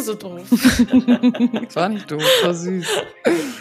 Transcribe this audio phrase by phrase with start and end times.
[0.00, 0.42] du so doof?
[0.50, 2.86] das war nicht doof, war süß.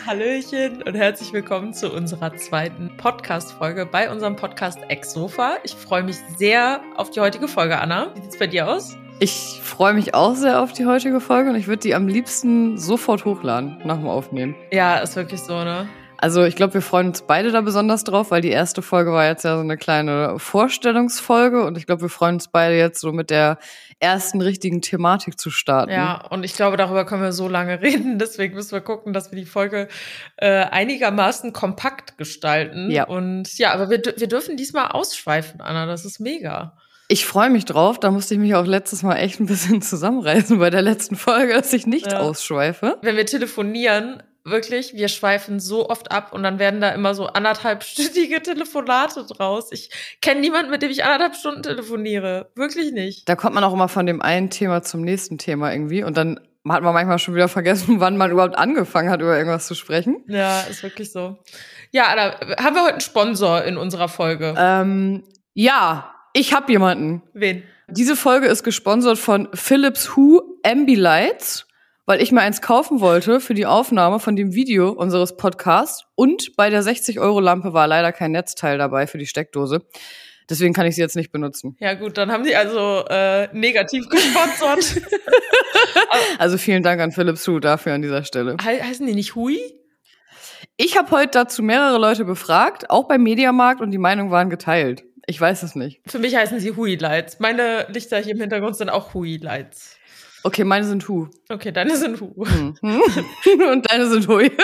[0.06, 5.58] Hallöchen und herzlich willkommen zu unserer zweiten Podcast-Folge bei unserem Podcast Ex-Sofa.
[5.64, 8.14] Ich freue mich sehr auf die heutige Folge, Anna.
[8.16, 8.96] Wie sieht's bei dir aus?
[9.20, 12.78] Ich freue mich auch sehr auf die heutige Folge und ich würde die am liebsten
[12.78, 14.56] sofort hochladen nach dem Aufnehmen.
[14.72, 15.90] Ja, ist wirklich so, ne?
[16.22, 19.26] Also ich glaube, wir freuen uns beide da besonders drauf, weil die erste Folge war
[19.26, 23.14] jetzt ja so eine kleine Vorstellungsfolge und ich glaube, wir freuen uns beide jetzt so
[23.14, 23.58] mit der
[24.02, 25.92] ersten richtigen Thematik zu starten.
[25.92, 28.20] Ja, und ich glaube, darüber können wir so lange reden.
[28.20, 29.88] Deswegen müssen wir gucken, dass wir die Folge
[30.38, 32.92] äh, einigermaßen kompakt gestalten.
[32.92, 33.06] Ja.
[33.06, 35.86] Und ja, aber wir, wir dürfen diesmal ausschweifen, Anna.
[35.86, 36.78] Das ist mega.
[37.08, 38.00] Ich freue mich drauf.
[38.00, 41.54] Da musste ich mich auch letztes Mal echt ein bisschen zusammenreißen bei der letzten Folge,
[41.54, 42.20] dass ich nicht Ja.
[42.20, 42.98] ausschweife.
[43.02, 47.28] Wenn wir telefonieren, wirklich, wir schweifen so oft ab und dann werden da immer so
[47.28, 49.72] anderthalbstündige Telefonate draus.
[49.72, 49.90] Ich
[50.22, 52.52] kenne niemanden, mit dem ich anderthalb Stunden telefoniere.
[52.56, 53.28] Wirklich nicht.
[53.28, 56.40] Da kommt man auch immer von dem einen Thema zum nächsten Thema irgendwie und dann
[56.68, 60.24] hat man manchmal schon wieder vergessen, wann man überhaupt angefangen hat, über irgendwas zu sprechen.
[60.28, 61.38] Ja, ist wirklich so.
[61.92, 64.54] Ja, Anna, haben wir heute einen Sponsor in unserer Folge?
[64.58, 67.24] Ähm, ja, ich habe jemanden.
[67.34, 67.64] Wen?
[67.88, 71.66] Diese Folge ist gesponsert von Philips Hue Ambilights,
[72.10, 76.56] weil ich mir eins kaufen wollte für die Aufnahme von dem Video unseres Podcasts und
[76.56, 79.86] bei der 60-Euro-Lampe war leider kein Netzteil dabei für die Steckdose.
[80.50, 81.78] Deswegen kann ich sie jetzt nicht benutzen.
[81.80, 85.04] Ja gut, dann haben sie also äh, negativ gesponsert.
[86.40, 88.58] Also vielen Dank an Philips Hue dafür an dieser Stelle.
[88.62, 89.60] He heißen die nicht Hui?
[90.78, 95.04] Ich habe heute dazu mehrere Leute befragt, auch beim Mediamarkt, und die Meinungen waren geteilt.
[95.28, 96.02] Ich weiß es nicht.
[96.08, 97.40] Für mich heißen sie Hui Lights.
[97.40, 99.99] Meine Lichter hier im Hintergrund sind auch Hui Lights.
[100.44, 101.28] Okay, meine sind Hu.
[101.50, 102.46] Okay, deine sind Hu.
[102.46, 102.76] Hm.
[103.72, 104.52] und deine sind Hui.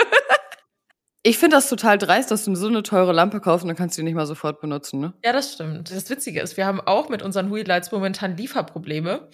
[1.28, 3.98] Ich finde das total dreist, dass du so eine teure Lampe kaufst und dann kannst
[3.98, 5.12] du die nicht mal sofort benutzen, ne?
[5.24, 5.90] Ja, das stimmt.
[5.90, 9.28] Das Witzige ist, wir haben auch mit unseren Hui Lights momentan Lieferprobleme.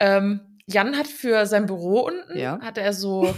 [0.00, 2.58] Ähm, Jan hat für sein Büro unten, Ja.
[2.62, 3.34] hat er so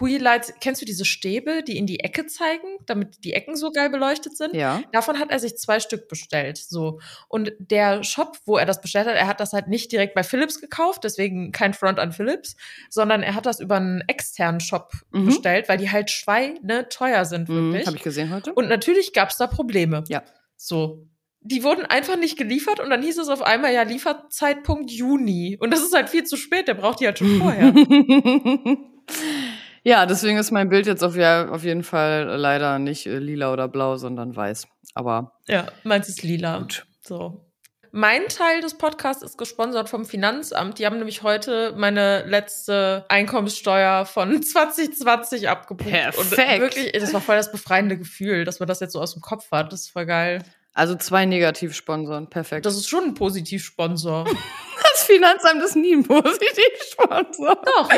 [0.00, 3.70] Hui Lights, kennst du diese Stäbe, die in die Ecke zeigen, damit die Ecken so
[3.70, 4.54] geil beleuchtet sind?
[4.54, 4.82] Ja.
[4.92, 6.56] Davon hat er sich zwei Stück bestellt.
[6.58, 7.00] So.
[7.28, 10.22] Und der Shop, wo er das bestellt hat, er hat das halt nicht direkt bei
[10.22, 12.56] Philips gekauft, deswegen kein Front an Philips,
[12.90, 15.26] sondern er hat das über einen externen Shop Mhm.
[15.26, 17.86] bestellt, weil die halt schweine teuer sind, Mhm, wirklich.
[17.86, 18.52] Habe ich gesehen heute.
[18.54, 20.04] Und natürlich gab es da Probleme.
[20.08, 20.22] Ja.
[20.56, 21.06] So.
[21.46, 25.58] Die wurden einfach nicht geliefert und dann hieß es auf einmal, ja, Lieferzeitpunkt Juni.
[25.60, 27.70] Und das ist halt viel zu spät, der braucht die halt schon vorher.
[29.84, 33.52] ja, deswegen ist mein Bild jetzt auf, ja, auf jeden Fall leider nicht äh, lila
[33.52, 34.66] oder blau, sondern weiß.
[34.94, 36.58] Aber ja, meins ist lila.
[36.58, 36.86] gut.
[37.02, 37.44] So.
[37.96, 40.80] Mein Teil des Podcasts ist gesponsert vom Finanzamt.
[40.80, 45.86] Die haben nämlich heute meine letzte Einkommenssteuer von 2020 abgebucht.
[46.18, 46.60] Und Perfekt.
[46.60, 49.48] wirklich, das war voll das befreiende Gefühl, dass man das jetzt so aus dem Kopf
[49.52, 49.72] hat.
[49.72, 50.42] Das ist voll geil.
[50.72, 52.66] Also zwei Negativsponsoren, perfekt.
[52.66, 54.24] Das ist schon ein Positivsponsor.
[55.06, 57.56] Das Finanzamt ist nie ein Positivsponsor.
[57.64, 57.88] doch,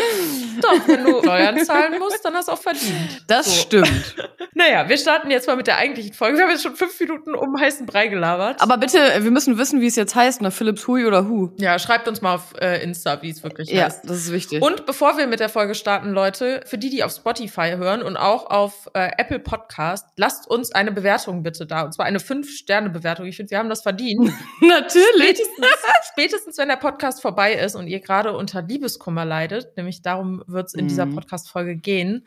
[0.60, 3.24] doch, wenn du Steuern zahlen musst, dann hast du auch verdient.
[3.26, 3.52] Das So.
[3.62, 4.14] stimmt.
[4.58, 6.38] Naja, wir starten jetzt mal mit der eigentlichen Folge.
[6.38, 8.62] Wir haben jetzt schon fünf Minuten um heißen Brei gelabert.
[8.62, 10.50] Aber bitte, wir müssen wissen, wie es jetzt heißt, ne?
[10.50, 11.50] Philips Hui oder Hu.
[11.58, 14.08] ja, schreibt uns mal auf äh, Insta, wie es wirklich Ja, heißt.
[14.08, 14.62] das ist wichtig.
[14.62, 18.16] Und bevor wir mit der Folge starten, Leute, für die, die auf Spotify hören und
[18.16, 21.82] auch auf äh, Apple Podcast, lasst uns eine Bewertung bitte da.
[21.82, 23.26] Und zwar eine 5-Sterne-Bewertung.
[23.26, 24.32] Ich finde, wir haben das verdient.
[24.62, 25.04] Natürlich.
[25.18, 25.66] Spätestens,
[26.12, 30.66] spätestens, wenn der Podcast vorbei ist und ihr gerade unter Liebeskummer leidet, nämlich darum wird
[30.68, 31.14] es in dieser Mhm.
[31.16, 32.26] Podcast-Folge gehen,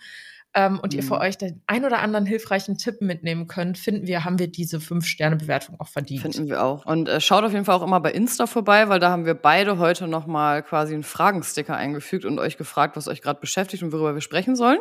[0.56, 1.08] ähm, und ihr Mhm.
[1.08, 4.80] für euch den ein oder anderen hilfreichen Tipp mitnehmen könnt, finden wir, haben wir diese
[4.80, 6.24] 5-Sterne-Bewertung auch verdient.
[6.24, 6.88] Finden wir auch.
[6.88, 9.36] Und äh, schaut auf jeden Fall auch immer bei Insta vorbei, weil da haben wir
[9.36, 13.92] beide heute nochmal quasi einen Fragensticker eingefügt und euch gefragt, was euch gerade beschäftigt und
[13.92, 14.80] worüber wir sprechen sollen.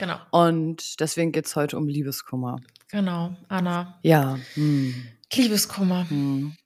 [0.00, 2.56] Genau, Und deswegen geht's heute um Liebeskummer.
[2.90, 3.36] genau.
[3.48, 4.36] Anna, Ja.
[4.54, 4.94] Hm.
[5.32, 6.06] Liebeskummer.
[6.10, 6.56] Hm.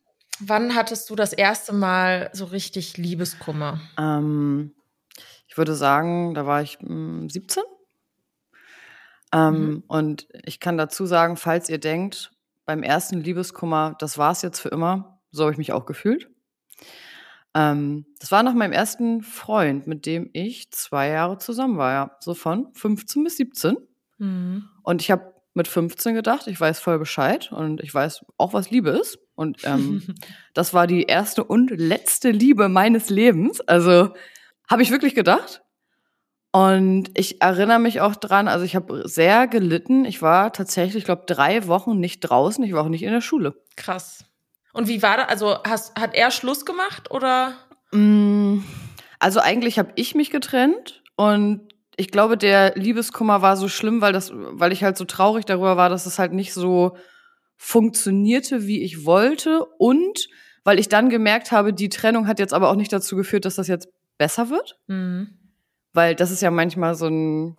[0.40, 3.80] Wann hattest du das erste Mal so richtig Liebeskummer?
[3.98, 4.74] Ähm,
[5.46, 7.62] ich würde sagen, da war ich hm, 17.
[9.32, 9.84] Ähm, Mhm.
[9.88, 12.30] Und ich kann dazu sagen, falls ihr denkt,
[12.64, 16.28] beim ersten Liebeskummer, das war's jetzt für immer, so habe ich mich auch gefühlt.
[17.54, 22.16] Ähm, das war nach meinem ersten Freund, mit dem ich zwei Jahre zusammen war, ja.
[22.20, 23.76] So von 15 bis 17.
[24.18, 24.68] Mhm.
[24.82, 28.70] Und ich habe mit 15 gedacht, ich weiß voll Bescheid und ich weiß auch, was
[28.70, 29.18] Liebe ist.
[29.38, 30.02] Und ähm,
[30.54, 33.60] das war die erste und letzte Liebe meines Lebens.
[33.60, 34.10] Also
[34.68, 35.62] habe ich wirklich gedacht.
[36.50, 40.04] Und ich erinnere mich auch dran, also ich habe sehr gelitten.
[40.04, 42.64] Ich war tatsächlich, ich glaube, drei Wochen nicht draußen.
[42.64, 43.54] Ich war auch nicht in der Schule.
[43.76, 44.24] Krass.
[44.72, 45.28] Und wie war das?
[45.28, 47.52] Also hast, hat er Schluss gemacht oder?
[47.92, 48.58] Mm,
[49.20, 51.60] Also eigentlich habe ich mich getrennt und
[51.96, 55.76] ich glaube, der Liebeskummer war so schlimm, weil das, weil ich halt so traurig darüber
[55.76, 56.96] war, dass es halt nicht so
[57.58, 60.28] funktionierte, wie ich wollte und
[60.64, 63.56] weil ich dann gemerkt habe, die Trennung hat jetzt aber auch nicht dazu geführt, dass
[63.56, 64.78] das jetzt besser wird.
[64.86, 65.28] Mhm.
[65.92, 67.56] weil das ist ja manchmal so ein,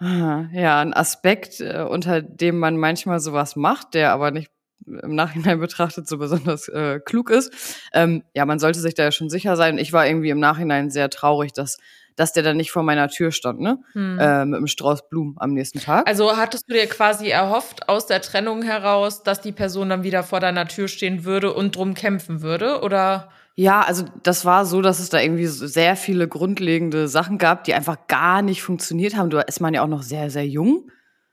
[0.00, 4.50] ja, ein Aspekt, äh, unter dem man manchmal sowas macht, der aber nicht
[4.86, 7.52] im Nachhinein betrachtet so besonders äh, klug ist.
[7.92, 9.78] Ähm, ja, man sollte sich da ja schon sicher sein.
[9.78, 11.78] Ich war irgendwie im Nachhinein sehr traurig, dass
[12.16, 13.78] dass der dann nicht vor meiner Tür stand, ne?
[13.92, 14.18] Hm.
[14.18, 16.06] Äh, mit einem Strauß Blumen am nächsten Tag.
[16.08, 20.22] Also hattest du dir quasi erhofft aus der Trennung heraus, dass die Person dann wieder
[20.22, 23.30] vor deiner Tür stehen würde und drum kämpfen würde, oder?
[23.56, 27.74] Ja, also das war so, dass es da irgendwie sehr viele grundlegende Sachen gab, die
[27.74, 29.30] einfach gar nicht funktioniert haben.
[29.30, 30.90] Da ist man ja auch noch sehr, sehr jung.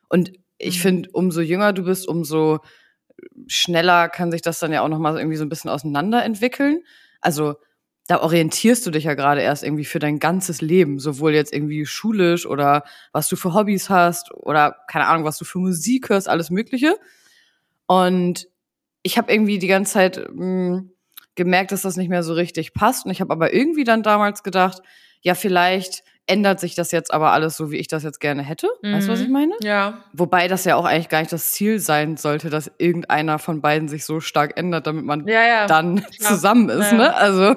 [0.10, 0.82] Und ich mhm.
[0.82, 2.60] finde, umso jünger du bist, umso
[3.48, 6.82] schneller kann sich das dann ja auch noch mal irgendwie so ein bisschen auseinanderentwickeln.
[7.22, 7.56] Also
[8.08, 11.86] da orientierst du dich ja gerade erst irgendwie für dein ganzes Leben, sowohl jetzt irgendwie
[11.86, 16.30] schulisch oder was du für Hobbys hast oder keine Ahnung, was du für Musik hörst,
[16.30, 16.96] alles Mögliche.
[17.86, 18.48] Und
[19.04, 20.92] ich habe irgendwie die ganze Zeit mh, hm,
[21.36, 23.06] gemerkt, dass das nicht mehr so richtig passt.
[23.06, 24.82] Und ich habe aber irgendwie dann damals gedacht,
[25.22, 28.68] ja, vielleicht ändert sich das jetzt aber alles so, wie ich das jetzt gerne hätte.
[28.82, 28.94] Mhm.
[28.94, 29.34] Weißt du, was ich mhm.
[29.34, 29.54] meine?
[29.62, 30.04] Ja.
[30.14, 33.88] Wobei das ja auch eigentlich gar nicht das Ziel sein sollte, dass irgendeiner von beiden
[33.88, 35.68] sich so stark ändert, damit man ja, ja.
[35.68, 36.04] dann ja.
[36.20, 37.14] zusammen ist, ne?
[37.16, 37.56] Also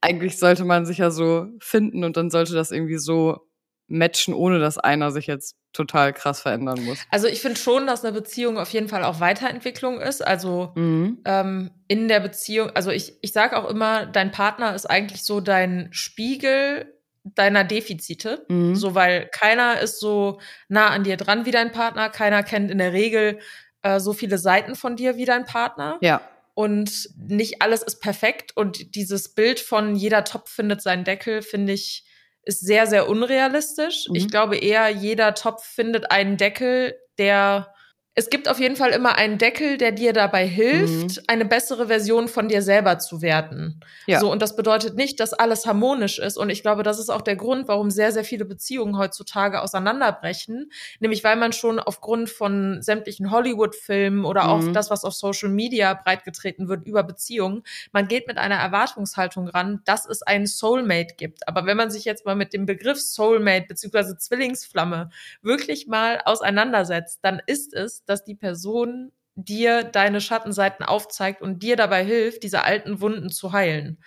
[0.00, 3.46] eigentlich sollte man sich ja so finden und dann sollte das irgendwie so
[3.86, 6.98] matchen, ohne dass einer sich jetzt total krass verändern muss.
[7.10, 10.26] Also ich finde schon, dass eine Beziehung auf jeden Fall auch Weiterentwicklung ist.
[10.26, 11.18] Also mhm.
[11.24, 15.40] ähm, in der Beziehung, also ich, ich sage auch immer, dein Partner ist eigentlich so
[15.40, 16.92] dein Spiegel
[17.24, 18.44] deiner Defizite.
[18.48, 18.74] Mhm.
[18.74, 22.78] So, weil keiner ist so nah an dir dran wie dein Partner, keiner kennt in
[22.78, 23.38] der Regel
[23.82, 25.98] äh, so viele Seiten von dir wie dein Partner.
[26.00, 26.20] Ja.
[26.54, 28.56] Und nicht alles ist perfekt.
[28.56, 32.04] Und dieses Bild von jeder Topf findet seinen Deckel, finde ich,
[32.44, 34.06] ist sehr, sehr unrealistisch.
[34.08, 34.14] Mhm.
[34.16, 37.71] Ich glaube eher, jeder Topf findet einen Deckel, der
[38.14, 41.22] es gibt auf jeden Fall immer einen Deckel, der dir dabei hilft, mhm.
[41.28, 43.80] eine bessere Version von dir selber zu werden.
[44.06, 44.20] Ja.
[44.20, 46.36] So, und das bedeutet nicht, dass alles harmonisch ist.
[46.36, 50.70] Und ich glaube, das ist auch der Grund, warum sehr, sehr viele Beziehungen heutzutage auseinanderbrechen.
[51.00, 54.74] Nämlich, weil man schon aufgrund von sämtlichen Hollywood-Filmen oder auch mhm.
[54.74, 57.62] das, was auf Social Media breitgetreten wird über Beziehungen,
[57.92, 61.48] man geht mit einer Erwartungshaltung ran, dass es einen Soulmate gibt.
[61.48, 65.08] Aber wenn man sich jetzt mal mit dem Begriff Soulmate beziehungsweise Zwillingsflamme
[65.40, 71.76] wirklich mal auseinandersetzt, dann ist es dass die Person dir deine Schattenseiten aufzeigt und dir
[71.76, 73.98] dabei hilft, diese alten Wunden zu heilen.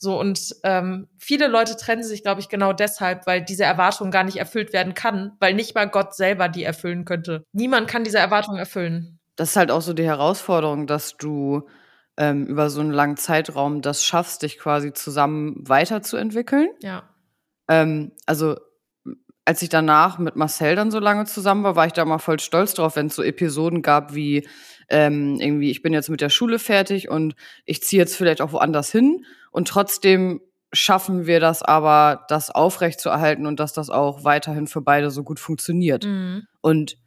[0.00, 4.22] So, und ähm, viele Leute trennen sich, glaube ich, genau deshalb, weil diese Erwartung gar
[4.22, 7.44] nicht erfüllt werden kann, weil nicht mal Gott selber die erfüllen könnte.
[7.52, 9.18] Niemand kann diese Erwartung erfüllen.
[9.34, 11.68] Das ist halt auch so die Herausforderung, dass du
[12.16, 16.68] ähm, über so einen langen Zeitraum das schaffst, dich quasi zusammen weiterzuentwickeln.
[16.80, 17.08] Ja.
[17.68, 18.56] Ähm, also
[19.48, 22.38] als ich danach mit Marcel dann so lange zusammen war, war ich da mal voll
[22.38, 24.46] stolz drauf, wenn es so Episoden gab wie
[24.90, 27.34] ähm, irgendwie, ich bin jetzt mit der Schule fertig und
[27.64, 33.46] ich ziehe jetzt vielleicht auch woanders hin und trotzdem schaffen wir das aber, das aufrechtzuerhalten
[33.46, 36.04] und dass das auch weiterhin für beide so gut funktioniert.
[36.04, 36.42] Mhm.
[36.60, 36.98] Und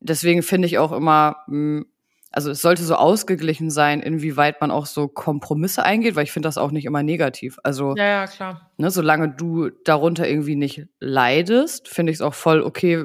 [0.00, 1.86] deswegen finde ich auch immer, mh, hm,
[2.32, 6.48] also es sollte so ausgeglichen sein, inwieweit man auch so Kompromisse eingeht, weil ich finde
[6.48, 7.58] das auch nicht immer negativ.
[7.64, 8.70] Also ja, ja klar.
[8.76, 13.04] Ne, solange du darunter irgendwie nicht leidest, finde ich es auch voll okay.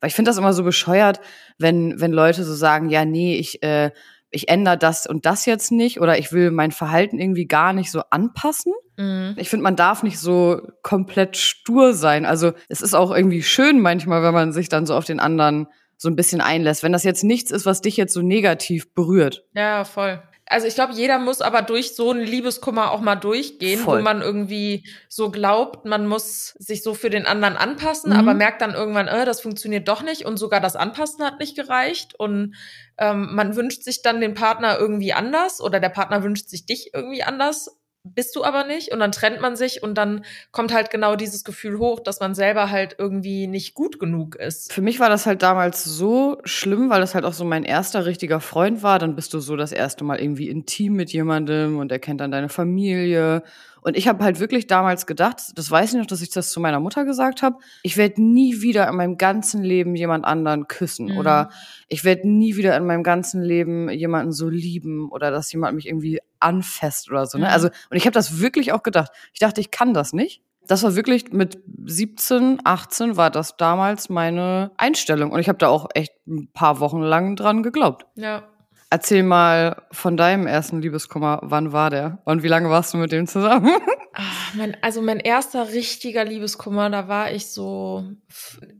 [0.00, 1.20] Weil ich finde das immer so bescheuert,
[1.58, 3.90] wenn wenn Leute so sagen, ja nee, ich äh,
[4.30, 7.90] ich ändere das und das jetzt nicht oder ich will mein Verhalten irgendwie gar nicht
[7.90, 8.72] so anpassen.
[8.96, 9.34] Mhm.
[9.36, 12.26] Ich finde, man darf nicht so komplett stur sein.
[12.26, 15.66] Also es ist auch irgendwie schön manchmal, wenn man sich dann so auf den anderen
[16.00, 16.82] so ein bisschen einlässt.
[16.82, 19.44] Wenn das jetzt nichts ist, was dich jetzt so negativ berührt.
[19.52, 20.22] Ja, voll.
[20.46, 23.98] Also ich glaube, jeder muss aber durch so einen Liebeskummer auch mal durchgehen, Voll.
[23.98, 28.18] wo man irgendwie so glaubt, man muss sich so für den anderen anpassen, mhm.
[28.18, 31.54] aber merkt dann irgendwann, äh, das funktioniert doch nicht und sogar das Anpassen hat nicht
[31.54, 32.56] gereicht und
[32.98, 36.94] ähm, man wünscht sich dann den Partner irgendwie anders oder der Partner wünscht sich dich
[36.94, 40.90] irgendwie anders bist du aber nicht und dann trennt man sich und dann kommt halt
[40.90, 44.72] genau dieses Gefühl hoch, dass man selber halt irgendwie nicht gut genug ist.
[44.72, 48.06] Für mich war das halt damals so schlimm, weil das halt auch so mein erster
[48.06, 48.98] richtiger Freund war.
[48.98, 52.30] Dann bist du so das erste Mal irgendwie intim mit jemandem und er kennt dann
[52.30, 53.42] deine Familie
[53.82, 56.60] und ich habe halt wirklich damals gedacht, das weiß ich noch, dass ich das zu
[56.60, 61.12] meiner Mutter gesagt habe, ich werde nie wieder in meinem ganzen Leben jemand anderen küssen
[61.12, 61.18] mhm.
[61.18, 61.50] oder
[61.88, 65.86] ich werde nie wieder in meinem ganzen Leben jemanden so lieben oder dass jemand mich
[65.86, 67.38] irgendwie anfasst oder so.
[67.38, 67.48] Ne?
[67.48, 69.12] Also und ich habe das wirklich auch gedacht.
[69.32, 70.42] Ich dachte, ich kann das nicht.
[70.66, 75.68] Das war wirklich mit 17, 18 war das damals meine Einstellung und ich habe da
[75.68, 78.06] auch echt ein paar Wochen lang dran geglaubt.
[78.14, 78.44] Ja.
[78.92, 81.38] Erzähl mal von deinem ersten Liebeskummer.
[81.42, 82.18] Wann war der?
[82.24, 83.70] Und wie lange warst du mit dem zusammen?
[84.14, 88.04] Ach, mein, also mein erster richtiger Liebeskummer, da war ich so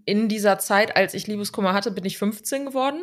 [0.05, 3.03] in dieser Zeit, als ich Liebeskummer hatte, bin ich 15 geworden.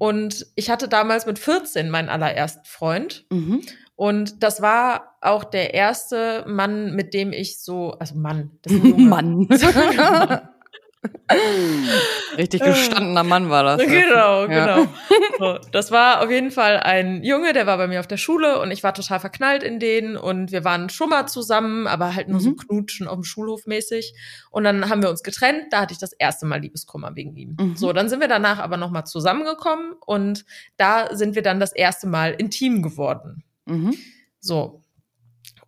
[0.00, 3.26] Und ich hatte damals mit 14 meinen allerersten Freund.
[3.28, 3.60] Mhm.
[3.96, 8.80] Und das war auch der erste Mann, mit dem ich so, also Mann, das ist
[8.80, 9.02] ein Junge.
[9.04, 9.46] Mann.
[12.36, 13.80] Richtig gestandener Mann war das.
[13.80, 14.46] Genau, ja.
[14.46, 14.92] genau.
[15.38, 18.60] So, das war auf jeden Fall ein Junge, der war bei mir auf der Schule
[18.60, 22.28] und ich war total verknallt in den und wir waren schon mal zusammen, aber halt
[22.28, 22.44] nur mhm.
[22.44, 24.14] so knutschen auf dem Schulhof mäßig.
[24.50, 27.56] Und dann haben wir uns getrennt, da hatte ich das erste Mal Liebeskummer wegen ihm.
[27.58, 27.76] Mhm.
[27.76, 30.44] So, dann sind wir danach aber nochmal zusammengekommen und
[30.76, 33.42] da sind wir dann das erste Mal intim geworden.
[33.64, 33.96] Mhm.
[34.40, 34.82] So.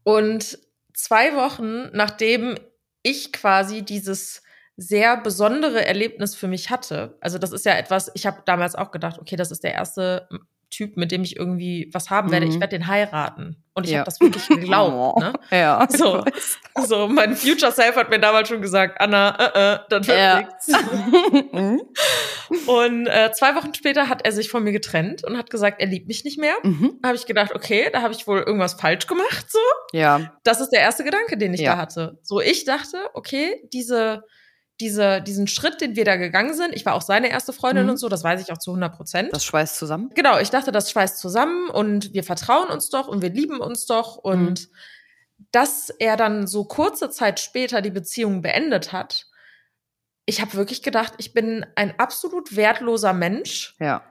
[0.03, 0.59] Und
[0.93, 2.57] zwei Wochen nachdem
[3.03, 4.43] ich quasi dieses
[4.83, 7.17] sehr besondere Erlebnis für mich hatte.
[7.21, 10.29] Also das ist ja etwas, ich habe damals auch gedacht, okay, das ist der erste
[10.73, 12.47] Typ, mit dem ich irgendwie was haben werde.
[12.47, 12.53] Mhm.
[12.53, 13.63] Ich werde den heiraten.
[13.75, 13.99] Und ich ja.
[13.99, 15.21] habe das wirklich geglaubt.
[15.21, 15.35] Ne?
[15.51, 15.87] Ja.
[15.91, 16.25] So,
[16.87, 20.41] so, mein Future Self hat mir damals schon gesagt, Anna, äh, äh, das wird ja.
[20.41, 20.73] nichts.
[21.53, 21.81] Mhm.
[22.67, 25.87] und äh, zwei Wochen später hat er sich von mir getrennt und hat gesagt, er
[25.87, 26.55] liebt mich nicht mehr.
[26.63, 26.99] Mhm.
[27.05, 29.51] habe ich gedacht, okay, da habe ich wohl irgendwas falsch gemacht.
[29.51, 29.59] So.
[29.93, 30.33] Ja.
[30.45, 31.73] Das ist der erste Gedanke, den ich ja.
[31.73, 32.19] da hatte.
[32.23, 34.25] So, ich dachte, okay, diese
[34.83, 37.91] diese, diesen Schritt, den wir da gegangen sind, ich war auch seine erste Freundin mhm.
[37.91, 39.29] und so, das weiß ich auch zu 100 Prozent.
[39.33, 40.11] Das schweißt zusammen?
[40.15, 43.87] Genau, ich dachte, das schweißt zusammen und wir vertrauen uns doch und wir lieben uns
[43.87, 45.47] doch und mhm.
[45.53, 49.27] dass er dann so kurze Zeit später die Beziehung beendet hat,
[50.27, 53.77] ich habe wirklich gedacht, ich bin ein absolut wertloser Mensch.
[53.79, 54.03] Ja.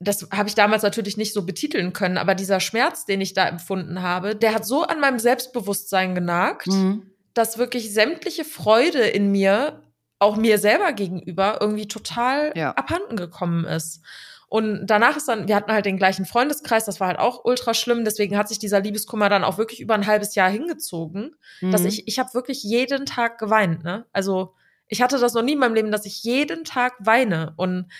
[0.00, 3.48] Das habe ich damals natürlich nicht so betiteln können, aber dieser Schmerz, den ich da
[3.48, 7.10] empfunden habe, der hat so an meinem Selbstbewusstsein genagt, mhm.
[7.34, 9.82] dass wirklich sämtliche Freude in mir
[10.18, 12.72] auch mir selber gegenüber irgendwie total ja.
[12.72, 14.02] abhanden gekommen ist.
[14.48, 17.74] Und danach ist dann, wir hatten halt den gleichen Freundeskreis, das war halt auch ultra
[17.74, 18.04] schlimm.
[18.04, 21.70] Deswegen hat sich dieser Liebeskummer dann auch wirklich über ein halbes Jahr hingezogen, mhm.
[21.70, 23.84] dass ich, ich habe wirklich jeden Tag geweint.
[23.84, 24.06] Ne?
[24.12, 24.54] Also
[24.88, 27.52] ich hatte das noch nie in meinem Leben, dass ich jeden Tag weine.
[27.56, 27.90] Und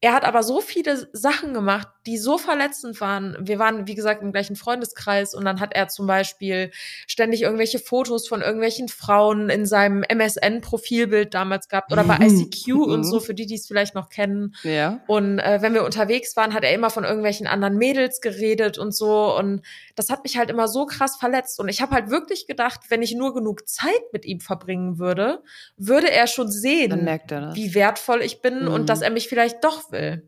[0.00, 3.36] er hat aber so viele Sachen gemacht, die so verletzend waren.
[3.38, 6.70] Wir waren, wie gesagt, im gleichen Freundeskreis und dann hat er zum Beispiel
[7.06, 12.40] ständig irgendwelche Fotos von irgendwelchen Frauen in seinem MSN-Profilbild damals gehabt oder bei mhm.
[12.40, 13.20] ICQ und so, mhm.
[13.20, 14.54] für die, die es vielleicht noch kennen.
[14.62, 15.00] Ja.
[15.06, 18.94] Und äh, wenn wir unterwegs waren, hat er immer von irgendwelchen anderen Mädels geredet und
[18.94, 19.36] so.
[19.36, 19.60] Und
[19.94, 21.60] das hat mich halt immer so krass verletzt.
[21.60, 25.42] Und ich habe halt wirklich gedacht, wenn ich nur genug Zeit mit ihm verbringen würde,
[25.76, 28.72] würde er schon sehen, er wie wertvoll ich bin mhm.
[28.72, 30.26] und dass er mich vielleicht doch will.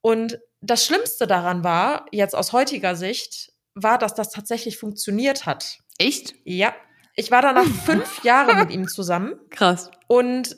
[0.00, 5.78] Und das Schlimmste daran war, jetzt aus heutiger Sicht, war, dass das tatsächlich funktioniert hat.
[5.98, 6.34] Echt?
[6.44, 6.74] Ja.
[7.14, 9.38] Ich war danach fünf Jahre mit ihm zusammen.
[9.50, 9.90] Krass.
[10.08, 10.56] Und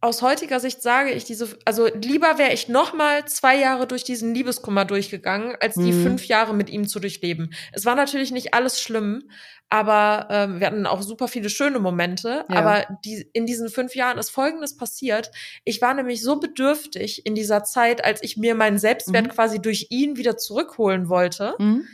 [0.00, 4.04] aus heutiger Sicht sage ich diese, also lieber wäre ich noch mal zwei Jahre durch
[4.04, 6.02] diesen Liebeskummer durchgegangen, als die mhm.
[6.02, 7.52] fünf Jahre mit ihm zu durchleben.
[7.72, 9.28] Es war natürlich nicht alles schlimm,
[9.70, 12.46] aber ähm, wir hatten auch super viele schöne Momente.
[12.48, 12.56] Ja.
[12.56, 15.30] Aber die, in diesen fünf Jahren ist Folgendes passiert.
[15.64, 19.30] Ich war nämlich so bedürftig in dieser Zeit, als ich mir meinen Selbstwert mhm.
[19.30, 21.84] quasi durch ihn wieder zurückholen wollte, mhm.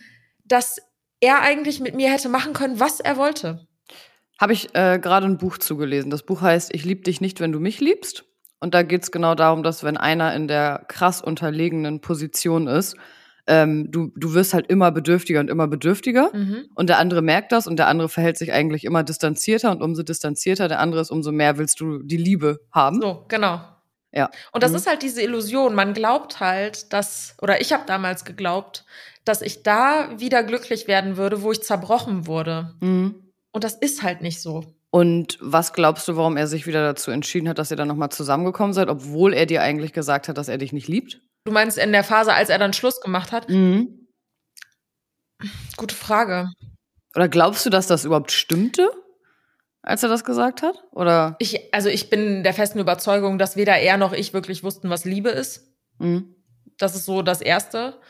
[0.44, 0.76] dass
[1.20, 3.66] er eigentlich mit mir hätte machen können, was er wollte.
[4.44, 6.10] Habe ich äh, gerade ein Buch zugelesen.
[6.10, 8.26] Das Buch heißt Ich liebe dich nicht, wenn du mich liebst.
[8.60, 12.94] Und da geht es genau darum, dass wenn einer in der krass unterlegenen Position ist,
[13.46, 16.28] ähm, du, du wirst halt immer bedürftiger und immer bedürftiger.
[16.34, 16.66] Mhm.
[16.74, 20.02] Und der andere merkt das und der andere verhält sich eigentlich immer distanzierter und umso
[20.02, 23.00] distanzierter der andere ist, umso mehr willst du die Liebe haben.
[23.00, 23.62] So, genau.
[24.12, 24.28] Ja.
[24.52, 24.76] Und das mhm.
[24.76, 25.74] ist halt diese Illusion.
[25.74, 28.84] Man glaubt halt, dass, oder ich habe damals geglaubt,
[29.24, 32.74] dass ich da wieder glücklich werden würde, wo ich zerbrochen wurde.
[32.80, 33.23] Mhm.
[33.54, 34.64] Und das ist halt nicht so.
[34.90, 38.10] Und was glaubst du, warum er sich wieder dazu entschieden hat, dass ihr dann nochmal
[38.10, 41.20] zusammengekommen seid, obwohl er dir eigentlich gesagt hat, dass er dich nicht liebt?
[41.44, 43.48] Du meinst in der Phase, als er dann Schluss gemacht hat?
[43.48, 44.08] Mhm.
[45.76, 46.50] Gute Frage.
[47.14, 48.90] Oder glaubst du, dass das überhaupt stimmte,
[49.82, 50.82] als er das gesagt hat?
[50.90, 51.36] Oder?
[51.38, 55.04] Ich, also ich bin der festen Überzeugung, dass weder er noch ich wirklich wussten, was
[55.04, 55.72] Liebe ist.
[55.98, 56.34] Mhm.
[56.76, 58.00] Das ist so das Erste.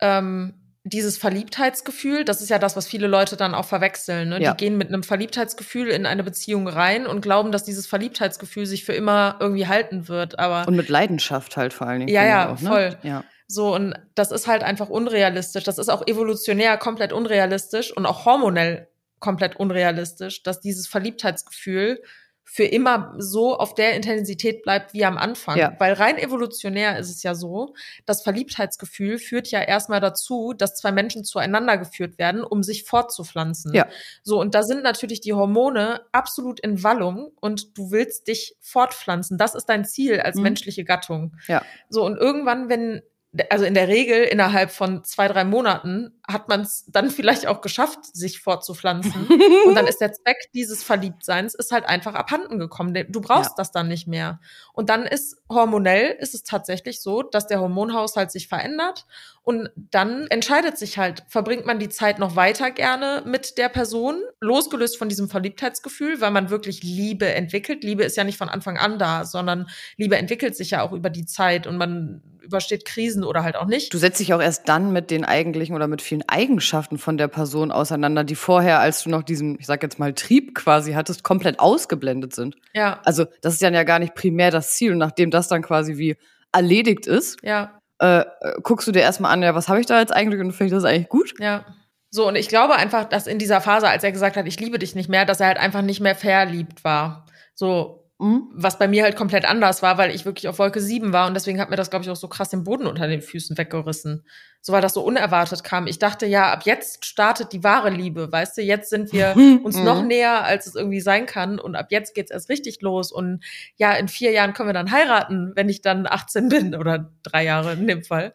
[0.00, 4.30] Ähm, dieses Verliebtheitsgefühl, das ist ja das, was viele Leute dann auch verwechseln.
[4.30, 4.42] Ne?
[4.42, 4.52] Ja.
[4.52, 8.84] Die gehen mit einem Verliebtheitsgefühl in eine Beziehung rein und glauben, dass dieses Verliebtheitsgefühl sich
[8.84, 10.40] für immer irgendwie halten wird.
[10.40, 12.12] Aber und mit Leidenschaft halt vor allen Dingen.
[12.12, 12.68] Ja, ja, auch, ne?
[12.68, 12.98] voll.
[13.02, 13.24] Ja.
[13.46, 15.62] So, und das ist halt einfach unrealistisch.
[15.64, 18.88] Das ist auch evolutionär komplett unrealistisch und auch hormonell
[19.20, 22.02] komplett unrealistisch, dass dieses Verliebtheitsgefühl
[22.44, 25.56] für immer so auf der Intensität bleibt wie am Anfang.
[25.56, 25.74] Ja.
[25.78, 30.92] Weil rein evolutionär ist es ja so, das Verliebtheitsgefühl führt ja erstmal dazu, dass zwei
[30.92, 33.72] Menschen zueinander geführt werden, um sich fortzupflanzen.
[33.74, 33.88] Ja.
[34.22, 39.38] So, und da sind natürlich die Hormone absolut in Wallung und du willst dich fortpflanzen.
[39.38, 40.42] Das ist dein Ziel als mhm.
[40.42, 41.36] menschliche Gattung.
[41.48, 41.62] Ja.
[41.88, 43.02] So, und irgendwann, wenn
[43.48, 47.62] also in der Regel innerhalb von zwei, drei Monaten hat man es dann vielleicht auch
[47.62, 49.26] geschafft, sich fortzupflanzen.
[49.66, 52.94] und dann ist der Zweck dieses Verliebtseins ist halt einfach abhanden gekommen.
[53.08, 53.54] Du brauchst ja.
[53.56, 54.38] das dann nicht mehr.
[54.74, 59.06] Und dann ist hormonell ist es tatsächlich so, dass der Hormonhaushalt sich verändert
[59.44, 64.22] und dann entscheidet sich halt, verbringt man die Zeit noch weiter gerne mit der Person,
[64.40, 67.82] losgelöst von diesem Verliebtheitsgefühl, weil man wirklich Liebe entwickelt.
[67.82, 71.10] Liebe ist ja nicht von Anfang an da, sondern Liebe entwickelt sich ja auch über
[71.10, 73.92] die Zeit und man übersteht Krisen oder halt auch nicht.
[73.94, 77.28] Du setzt dich auch erst dann mit den eigentlichen oder mit vielen Eigenschaften von der
[77.28, 81.24] Person auseinander, die vorher, als du noch diesen, ich sag jetzt mal, Trieb quasi hattest,
[81.24, 82.56] komplett ausgeblendet sind.
[82.74, 83.00] Ja.
[83.04, 84.92] Also das ist dann ja gar nicht primär das Ziel.
[84.92, 86.16] Und nachdem das dann quasi wie
[86.52, 87.80] erledigt ist, ja.
[87.98, 88.24] äh,
[88.62, 90.72] guckst du dir erstmal an, ja, was habe ich da jetzt eigentlich und finde ich
[90.72, 91.34] das eigentlich gut?
[91.38, 91.64] Ja.
[92.10, 94.78] So, und ich glaube einfach, dass in dieser Phase, als er gesagt hat, ich liebe
[94.78, 97.24] dich nicht mehr, dass er halt einfach nicht mehr verliebt war.
[97.54, 98.48] So, Mhm.
[98.52, 101.34] Was bei mir halt komplett anders war, weil ich wirklich auf Wolke 7 war und
[101.34, 104.24] deswegen hat mir das, glaube ich, auch so krass den Boden unter den Füßen weggerissen.
[104.60, 105.88] So weil das so unerwartet kam.
[105.88, 109.76] Ich dachte, ja, ab jetzt startet die wahre Liebe, weißt du, jetzt sind wir uns
[109.76, 109.84] mhm.
[109.84, 113.42] noch näher, als es irgendwie sein kann und ab jetzt geht's erst richtig los und
[113.74, 117.42] ja, in vier Jahren können wir dann heiraten, wenn ich dann 18 bin oder drei
[117.42, 118.34] Jahre in dem Fall.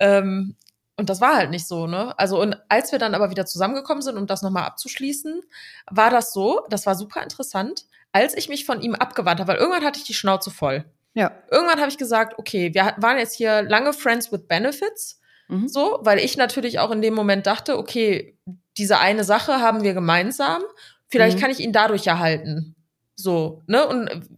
[0.00, 0.56] Ähm,
[0.96, 2.18] und das war halt nicht so, ne?
[2.18, 5.42] Also, und als wir dann aber wieder zusammengekommen sind, um das nochmal abzuschließen,
[5.90, 9.58] war das so, das war super interessant als ich mich von ihm abgewandt habe, weil
[9.58, 10.84] irgendwann hatte ich die Schnauze voll.
[11.14, 11.32] Ja.
[11.50, 15.68] Irgendwann habe ich gesagt, okay, wir waren jetzt hier lange Friends with Benefits, mhm.
[15.68, 18.38] so, weil ich natürlich auch in dem Moment dachte, okay,
[18.78, 20.62] diese eine Sache haben wir gemeinsam,
[21.08, 21.40] vielleicht mhm.
[21.40, 22.76] kann ich ihn dadurch erhalten.
[23.16, 23.86] So, ne?
[23.86, 24.28] Und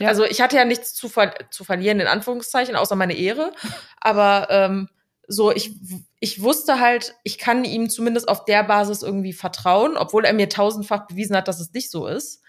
[0.00, 0.08] ja.
[0.08, 3.52] also ich hatte ja nichts zu, ver zu verlieren, in Anführungszeichen, außer meine Ehre.
[4.00, 4.88] Aber ähm,
[5.26, 5.72] so, ich,
[6.20, 10.48] ich wusste halt, ich kann ihm zumindest auf der Basis irgendwie vertrauen, obwohl er mir
[10.48, 12.42] tausendfach bewiesen hat, dass es nicht so ist.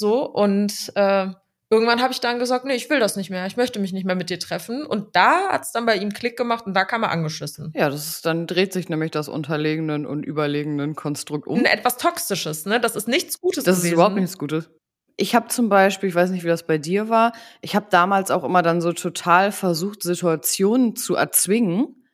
[0.00, 1.26] So, und äh,
[1.68, 4.06] irgendwann habe ich dann gesagt, nee, ich will das nicht mehr, ich möchte mich nicht
[4.06, 4.86] mehr mit dir treffen.
[4.86, 7.70] Und da hat es dann bei ihm Klick gemacht und da kam er angeschissen.
[7.76, 11.58] Ja, das ist, dann dreht sich nämlich das unterlegenen und überlegenen Konstrukt um.
[11.58, 12.80] Ein etwas Toxisches, ne?
[12.80, 13.64] Das ist nichts Gutes.
[13.64, 13.88] Das gewesen.
[13.88, 14.70] ist überhaupt nichts Gutes.
[15.18, 18.30] Ich habe zum Beispiel, ich weiß nicht, wie das bei dir war, ich habe damals
[18.30, 22.06] auch immer dann so total versucht, Situationen zu erzwingen,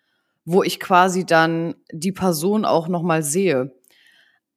[0.45, 3.73] wo ich quasi dann die Person auch noch mal sehe.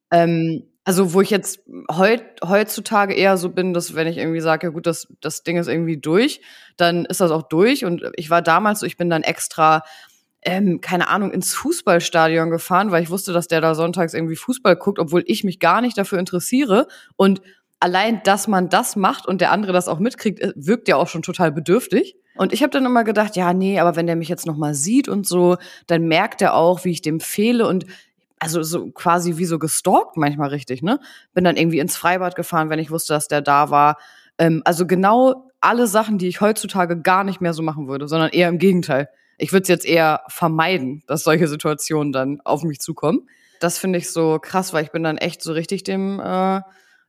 [0.10, 1.60] Ähm, also, wo ich jetzt
[1.91, 5.58] heut, heutzutage eher so bin, dass wenn ich irgendwie sage, ja gut, das, das Ding
[5.58, 6.41] ist irgendwie durch,
[6.78, 7.86] dann ist das auch durch.
[7.86, 9.84] Und ich war damals so, ich bin dann extra,
[10.41, 14.78] ähm, keine Ahnung, ins Fußballstadion gefahren, weil ich wusste, dass der da sonntags irgendwie Fußball
[14.78, 16.88] guckt, obwohl ich mich gar nicht dafür interessiere.
[17.17, 17.39] Und
[17.80, 21.08] allein, dass man das macht und der andere das auch mitkriegt, äh, wirkt ja auch
[21.08, 22.15] schon total bedürftig.
[22.36, 24.73] Und ich habe dann immer gedacht, ja, nee, aber wenn der mich jetzt noch mal
[24.73, 27.86] sieht und so, dann merkt er auch, wie ich dem fehle und
[28.39, 30.99] also so quasi wie so gestalkt manchmal richtig, ne?
[31.34, 33.97] Bin dann irgendwie ins Freibad gefahren, wenn ich wusste, dass der da war.
[34.38, 38.30] Ähm, also genau alle Sachen, die ich heutzutage gar nicht mehr so machen würde, sondern
[38.30, 39.10] eher im Gegenteil.
[39.38, 43.28] Ich würde es jetzt eher vermeiden, dass solche Situationen dann auf mich zukommen.
[43.60, 46.62] Das finde ich so krass, weil ich bin dann echt so richtig dem äh,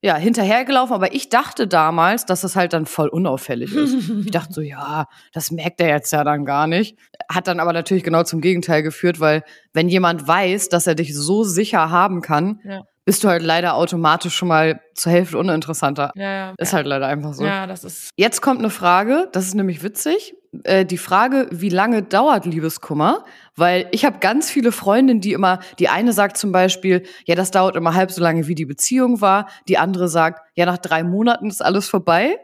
[0.02, 4.08] ja, hinterhergelaufen, aber ich dachte damals, dass das halt dann voll unauffällig ist.
[4.24, 6.96] ich dachte so, ja, das merkt er jetzt ja dann gar nicht.
[7.30, 11.14] Hat dann aber natürlich genau zum Gegenteil geführt, weil wenn jemand weiß, dass er dich
[11.14, 16.12] so sicher haben kann, ja bist du halt leider automatisch schon mal zur Hälfte uninteressanter.
[16.14, 16.54] Ja, ja.
[16.58, 17.44] Ist halt leider einfach so.
[17.44, 18.10] Ja, das ist.
[18.16, 20.34] Jetzt kommt eine Frage, das ist nämlich witzig.
[20.64, 23.24] Äh, die Frage, wie lange dauert Liebeskummer?
[23.56, 27.50] Weil ich habe ganz viele Freundinnen, die immer, die eine sagt zum Beispiel, ja, das
[27.50, 29.48] dauert immer halb so lange, wie die Beziehung war.
[29.68, 32.38] Die andere sagt, ja, nach drei Monaten ist alles vorbei.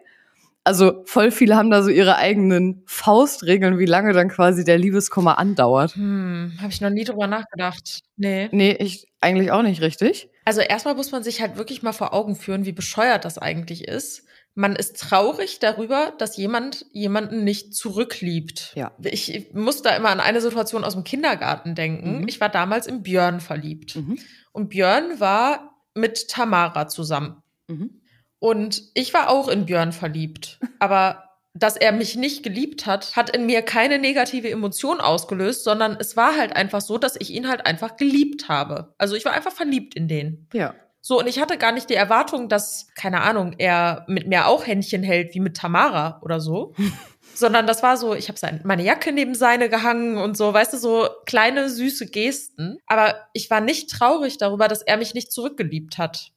[0.63, 5.39] Also voll viele haben da so ihre eigenen Faustregeln, wie lange dann quasi der Liebeskummer
[5.39, 5.95] andauert.
[5.95, 8.01] Hm, habe ich noch nie drüber nachgedacht.
[8.17, 8.49] Nee.
[8.51, 10.29] Nee, ich eigentlich auch nicht richtig.
[10.45, 13.87] Also erstmal muss man sich halt wirklich mal vor Augen führen, wie bescheuert das eigentlich
[13.87, 14.25] ist.
[14.59, 18.73] Man ist traurig darüber, dass jemand jemanden nicht zurückliebt.
[18.75, 18.91] Ja.
[19.03, 22.23] Ich muss da immer an eine Situation aus dem Kindergarten denken.
[22.23, 22.29] Mhm.
[22.29, 23.97] Ich war damals in Björn verliebt.
[23.97, 24.19] Mhm.
[24.53, 27.43] Und Björn war mit Tamara zusammen.
[27.69, 28.01] Mhm.
[28.39, 30.59] Und ich war auch in Björn verliebt.
[30.79, 35.99] Aber dass er mich nicht geliebt hat, hat in mir keine negative Emotion ausgelöst, sondern
[36.01, 38.95] es war halt einfach so, dass ich ihn halt einfach geliebt habe.
[38.97, 40.49] Also ich war einfach verliebt in den.
[40.55, 40.75] Ja.
[41.09, 44.67] So, und ich hatte gar nicht die Erwartung, dass, keine Ahnung, er mit mir auch
[44.67, 46.75] Händchen hält, wie mit Tamara oder so.
[47.33, 50.79] sondern das war so, ich habe meine Jacke neben seine gehangen und so, weißt du,
[50.79, 52.79] so kleine süße Gesten.
[52.87, 56.33] Aber ich war nicht traurig darüber, dass er mich nicht zurückgeliebt hat.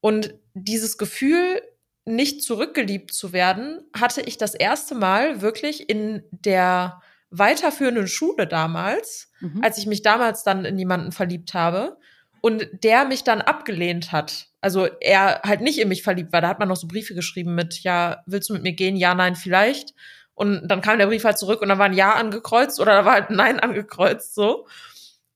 [0.00, 1.62] Und dieses Gefühl,
[2.04, 9.30] nicht zurückgeliebt zu werden, hatte ich das erste Mal wirklich in der weiterführenden Schule damals,
[9.38, 9.62] mhm.
[9.62, 11.96] als ich mich damals dann in jemanden verliebt habe
[12.44, 14.48] und der mich dann abgelehnt hat.
[14.60, 16.42] Also er halt nicht in mich verliebt war.
[16.42, 18.96] Da hat man noch so Briefe geschrieben mit, ja, willst du mit mir gehen?
[18.96, 19.94] Ja, nein, vielleicht.
[20.34, 23.06] Und dann kam der Brief halt zurück und da war ein Ja angekreuzt oder da
[23.06, 24.66] war halt ein Nein angekreuzt, so.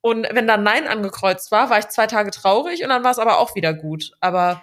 [0.03, 3.19] Und wenn dann Nein angekreuzt war, war ich zwei Tage traurig und dann war es
[3.19, 4.13] aber auch wieder gut.
[4.21, 4.63] Aber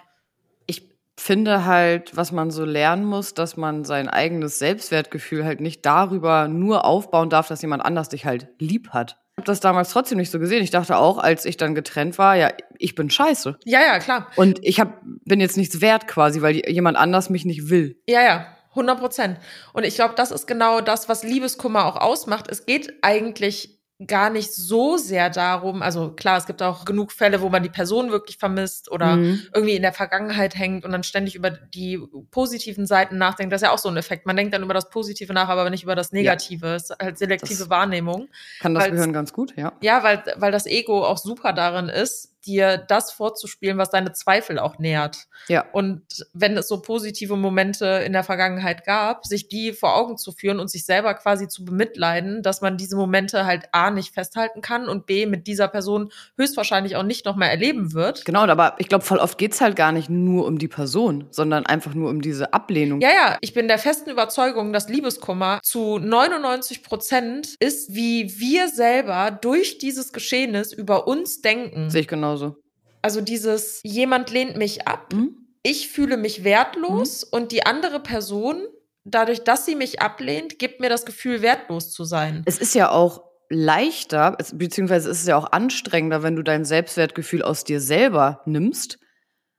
[0.66, 5.84] ich finde halt, was man so lernen muss, dass man sein eigenes Selbstwertgefühl halt nicht
[5.84, 9.18] darüber nur aufbauen darf, dass jemand anders dich halt lieb hat.
[9.36, 10.62] Ich habe das damals trotzdem nicht so gesehen.
[10.62, 13.58] Ich dachte auch, als ich dann getrennt war, ja, ich bin scheiße.
[13.66, 14.28] Ja, ja, klar.
[14.36, 18.00] Und ich hab, bin jetzt nichts wert quasi, weil jemand anders mich nicht will.
[18.08, 18.46] Ja, ja.
[18.70, 19.38] 100 Prozent.
[19.74, 22.46] Und ich glaube, das ist genau das, was Liebeskummer auch ausmacht.
[22.50, 27.40] Es geht eigentlich gar nicht so sehr darum, also klar, es gibt auch genug Fälle,
[27.40, 29.40] wo man die Person wirklich vermisst oder mhm.
[29.54, 31.98] irgendwie in der Vergangenheit hängt und dann ständig über die
[32.30, 33.52] positiven Seiten nachdenkt.
[33.52, 34.26] Das ist ja auch so ein Effekt.
[34.26, 36.66] Man denkt dann über das Positive nach, aber nicht über das Negative.
[36.66, 36.72] Ja.
[36.74, 38.28] Das ist halt selektive das Wahrnehmung.
[38.60, 39.72] Kann das Gehirn ganz gut, ja.
[39.80, 44.58] Ja, weil, weil das Ego auch super darin ist, dir das vorzuspielen, was deine Zweifel
[44.58, 45.26] auch nährt.
[45.48, 45.64] Ja.
[45.72, 50.32] Und wenn es so positive Momente in der Vergangenheit gab, sich die vor Augen zu
[50.32, 54.60] führen und sich selber quasi zu bemitleiden, dass man diese Momente halt A nicht festhalten
[54.60, 58.24] kann und B mit dieser Person höchstwahrscheinlich auch nicht noch mehr erleben wird.
[58.24, 61.66] Genau, aber ich glaube, voll oft geht's halt gar nicht nur um die Person, sondern
[61.66, 63.00] einfach nur um diese Ablehnung.
[63.00, 68.68] Ja, ja, ich bin der festen Überzeugung, dass Liebeskummer zu 99 Prozent ist, wie wir
[68.68, 71.90] selber durch dieses Geschehnis über uns denken.
[71.90, 72.56] Sehe ich genauso genauso.
[73.02, 75.36] Also dieses, jemand lehnt mich ab, mhm.
[75.62, 77.38] ich fühle mich wertlos mhm.
[77.38, 78.66] und die andere Person,
[79.04, 82.42] dadurch, dass sie mich ablehnt, gibt mir das Gefühl, wertlos zu sein.
[82.46, 87.42] Es ist ja auch leichter, beziehungsweise ist es ja auch anstrengender, wenn du dein Selbstwertgefühl
[87.42, 88.98] aus dir selber nimmst,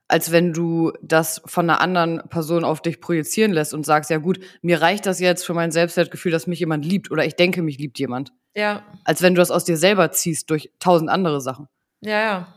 [0.10, 4.18] als wenn du das von einer anderen Person auf dich projizieren lässt und sagst, ja
[4.18, 7.62] gut, mir reicht das jetzt für mein Selbstwertgefühl, dass mich jemand liebt oder ich denke,
[7.62, 8.34] mich liebt jemand.
[8.56, 8.84] Ja.
[9.06, 11.68] Als wenn du das aus dir selber ziehst durch tausend andere Sachen.
[12.02, 12.57] Ja, ja.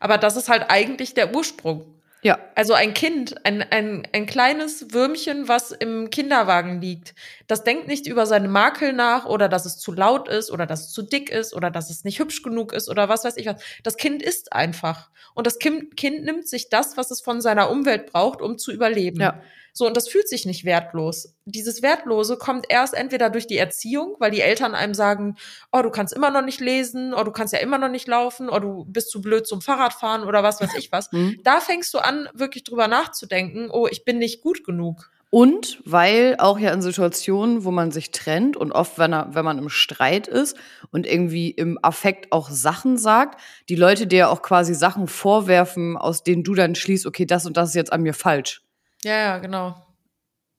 [0.00, 1.96] Aber das ist halt eigentlich der Ursprung.
[2.22, 2.40] Ja.
[2.56, 7.14] Also ein Kind, ein, ein, ein kleines Würmchen, was im Kinderwagen liegt,
[7.46, 10.86] das denkt nicht über seine Makel nach oder dass es zu laut ist oder dass
[10.86, 13.46] es zu dick ist oder dass es nicht hübsch genug ist oder was weiß ich
[13.46, 13.62] was.
[13.84, 15.10] Das Kind ist einfach.
[15.34, 18.72] Und das Kind, kind nimmt sich das, was es von seiner Umwelt braucht, um zu
[18.72, 19.20] überleben.
[19.20, 19.40] Ja.
[19.76, 21.34] So, und das fühlt sich nicht wertlos.
[21.44, 25.36] Dieses Wertlose kommt erst entweder durch die Erziehung, weil die Eltern einem sagen,
[25.70, 28.48] oh, du kannst immer noch nicht lesen, oh, du kannst ja immer noch nicht laufen,
[28.48, 31.12] oh, du bist zu blöd zum Fahrradfahren oder was weiß ich was.
[31.12, 31.40] Mhm.
[31.44, 35.10] Da fängst du an, wirklich drüber nachzudenken, oh, ich bin nicht gut genug.
[35.28, 39.44] Und weil auch ja in Situationen, wo man sich trennt und oft, wenn, er, wenn
[39.44, 40.56] man im Streit ist
[40.90, 46.22] und irgendwie im Affekt auch Sachen sagt, die Leute dir auch quasi Sachen vorwerfen, aus
[46.22, 48.62] denen du dann schließt, okay, das und das ist jetzt an mir falsch.
[49.04, 49.86] Ja, ja, genau.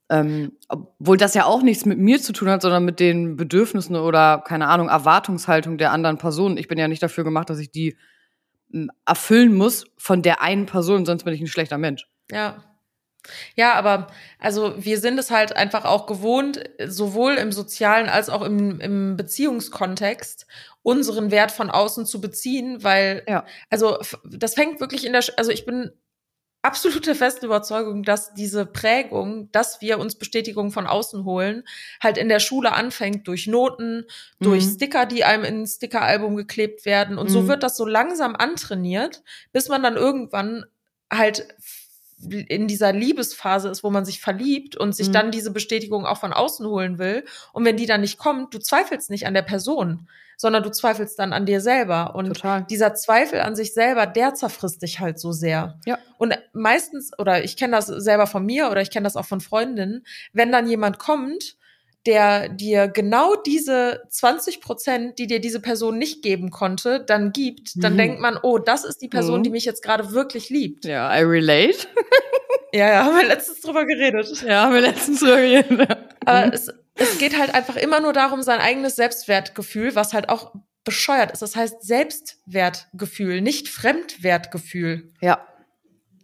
[0.09, 3.95] Ähm, obwohl das ja auch nichts mit mir zu tun hat, sondern mit den Bedürfnissen
[3.97, 6.57] oder, keine Ahnung, Erwartungshaltung der anderen Person.
[6.57, 7.97] Ich bin ja nicht dafür gemacht, dass ich die
[8.71, 12.07] hm, erfüllen muss von der einen Person, sonst bin ich ein schlechter Mensch.
[12.31, 12.63] Ja.
[13.55, 14.07] Ja, aber
[14.39, 19.17] also wir sind es halt einfach auch gewohnt, sowohl im sozialen als auch im, im
[19.17, 20.47] Beziehungskontext,
[20.81, 23.45] unseren Wert von außen zu beziehen, weil, ja.
[23.69, 25.91] also das fängt wirklich in der, also ich bin
[26.67, 31.63] absolute feste Überzeugung, dass diese Prägung, dass wir uns Bestätigung von außen holen,
[32.03, 34.05] halt in der Schule anfängt durch Noten,
[34.39, 34.43] mhm.
[34.43, 37.17] durch Sticker, die einem in ein Stickeralbum geklebt werden.
[37.17, 37.33] Und mhm.
[37.33, 40.65] so wird das so langsam antrainiert, bis man dann irgendwann
[41.11, 41.47] halt
[42.19, 45.13] in dieser Liebesphase ist, wo man sich verliebt und sich mhm.
[45.13, 47.23] dann diese Bestätigung auch von außen holen will.
[47.53, 51.17] Und wenn die dann nicht kommt, du zweifelst nicht an der Person, sondern du zweifelst
[51.19, 52.15] dann an dir selber.
[52.15, 52.65] Und Total.
[52.69, 55.79] dieser Zweifel an sich selber, der zerfrisst dich halt so sehr.
[55.85, 55.97] Ja.
[56.17, 59.41] Und meistens, oder ich kenne das selber von mir oder ich kenne das auch von
[59.41, 61.56] Freundinnen, wenn dann jemand kommt,
[62.07, 67.83] der dir genau diese 20 Prozent, die dir diese Person nicht geben konnte, dann gibt,
[67.83, 67.97] dann mhm.
[67.97, 69.43] denkt man, oh, das ist die Person, mhm.
[69.43, 70.85] die mich jetzt gerade wirklich liebt.
[70.85, 71.87] Ja, I relate.
[72.73, 74.41] ja, ja, haben wir letztens drüber geredet.
[74.41, 75.97] Ja, haben wir letztens drüber geredet.
[76.25, 76.53] Aber mhm.
[76.53, 80.53] es, es geht halt einfach immer nur darum, sein eigenes Selbstwertgefühl, was halt auch
[80.85, 81.41] bescheuert ist.
[81.41, 85.11] Das heißt Selbstwertgefühl, nicht Fremdwertgefühl.
[85.19, 85.45] Ja.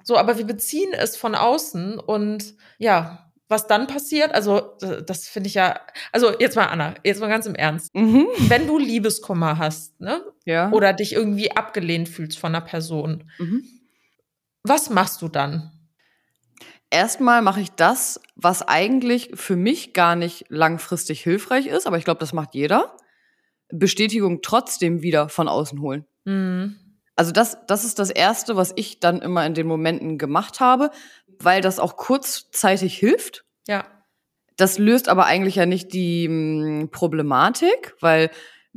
[0.06, 3.23] So, aber wir beziehen es von außen und ja,
[3.54, 5.80] was dann passiert, also das finde ich ja,
[6.12, 7.94] also jetzt mal Anna, jetzt mal ganz im Ernst.
[7.94, 8.28] Mhm.
[8.50, 10.22] Wenn du Liebeskummer hast, ne?
[10.44, 10.72] Ja.
[10.72, 13.64] Oder dich irgendwie abgelehnt fühlst von einer Person, mhm.
[14.64, 15.72] was machst du dann?
[16.90, 22.06] Erstmal mache ich das, was eigentlich für mich gar nicht langfristig hilfreich ist, aber ich
[22.06, 22.98] glaube, das macht jeder.
[23.70, 26.06] Bestätigung trotzdem wieder von außen holen.
[26.26, 26.76] Mhm.
[27.16, 30.90] Also das, das ist das Erste, was ich dann immer in den Momenten gemacht habe,
[31.40, 33.43] weil das auch kurzzeitig hilft.
[33.68, 33.86] Ja.
[34.58, 36.32] Das löst aber eigentlich ja nicht die m,
[36.82, 38.30] hm, Problematik, weil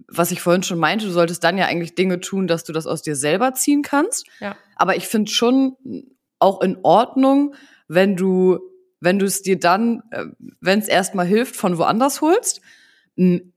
[0.09, 2.87] was ich vorhin schon meinte, du solltest dann ja eigentlich Dinge tun, dass du das
[2.87, 4.27] aus dir selber ziehen kannst.
[4.41, 4.57] Ja.
[4.77, 5.77] Aber ich finde schon
[6.39, 7.55] auch in Ordnung,
[7.89, 8.59] wenn du
[9.01, 10.25] wenn du es dir dann, äh,
[10.61, 12.61] wenn es erstmal hilft, von woanders holst,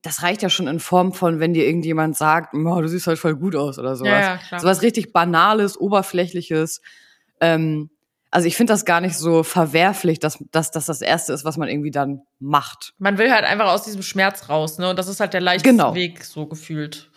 [0.01, 3.19] das reicht ja schon in Form von, wenn dir irgendjemand sagt, oh, du siehst halt
[3.19, 4.11] voll gut aus oder sowas.
[4.11, 4.59] Ja, ja.
[4.59, 6.81] Sowas richtig Banales, Oberflächliches.
[7.41, 7.89] Ähm,
[8.31, 11.57] also ich finde das gar nicht so verwerflich, dass, dass, dass das Erste ist, was
[11.57, 12.93] man irgendwie dann macht.
[12.99, 14.89] Man will halt einfach aus diesem Schmerz raus, ne?
[14.89, 15.95] Und das ist halt der leichteste genau.
[15.95, 17.09] Weg, so gefühlt.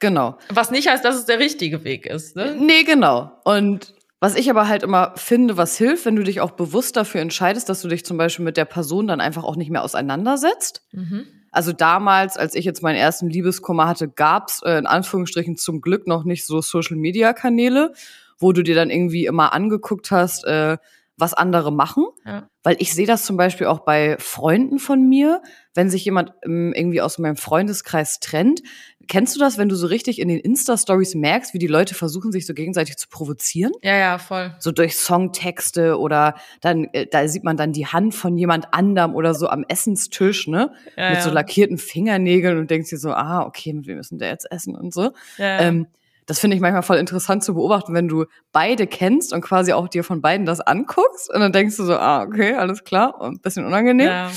[0.00, 0.38] Genau.
[0.48, 2.56] Was nicht heißt, dass es der richtige Weg ist, ne?
[2.58, 3.32] Nee, genau.
[3.44, 7.20] Und was ich aber halt immer finde, was hilft, wenn du dich auch bewusst dafür
[7.20, 10.82] entscheidest, dass du dich zum Beispiel mit der Person dann einfach auch nicht mehr auseinandersetzt.
[10.90, 11.26] Mhm.
[11.52, 16.06] Also damals, als ich jetzt meinen ersten Liebeskummer hatte, gab's äh, in Anführungsstrichen zum Glück
[16.06, 17.92] noch nicht so Social-Media-Kanäle,
[18.38, 20.78] wo du dir dann irgendwie immer angeguckt hast, äh,
[21.18, 22.06] was andere machen.
[22.24, 22.48] Ja.
[22.62, 25.42] Weil ich sehe das zum Beispiel auch bei Freunden von mir,
[25.74, 28.62] wenn sich jemand ähm, irgendwie aus meinem Freundeskreis trennt.
[29.08, 32.30] Kennst du das, wenn du so richtig in den Insta-Stories merkst, wie die Leute versuchen,
[32.30, 33.72] sich so gegenseitig zu provozieren?
[33.82, 34.54] Ja, ja, voll.
[34.60, 39.14] So durch Songtexte oder dann, äh, da sieht man dann die Hand von jemand anderem
[39.14, 40.72] oder so am Essenstisch, ne?
[40.96, 41.24] Ja, Mit ja.
[41.24, 44.76] so lackierten Fingernägeln und denkst dir so, ah, okay, mit wem müssen der jetzt essen
[44.76, 45.12] und so.
[45.38, 45.86] Ähm,
[46.28, 49.88] das finde ich manchmal voll interessant zu beobachten, wenn du beide kennst und quasi auch
[49.88, 53.40] dir von beiden das anguckst und dann denkst du so, ah, okay, alles klar, ein
[53.40, 54.08] bisschen unangenehm.
[54.08, 54.30] Ja.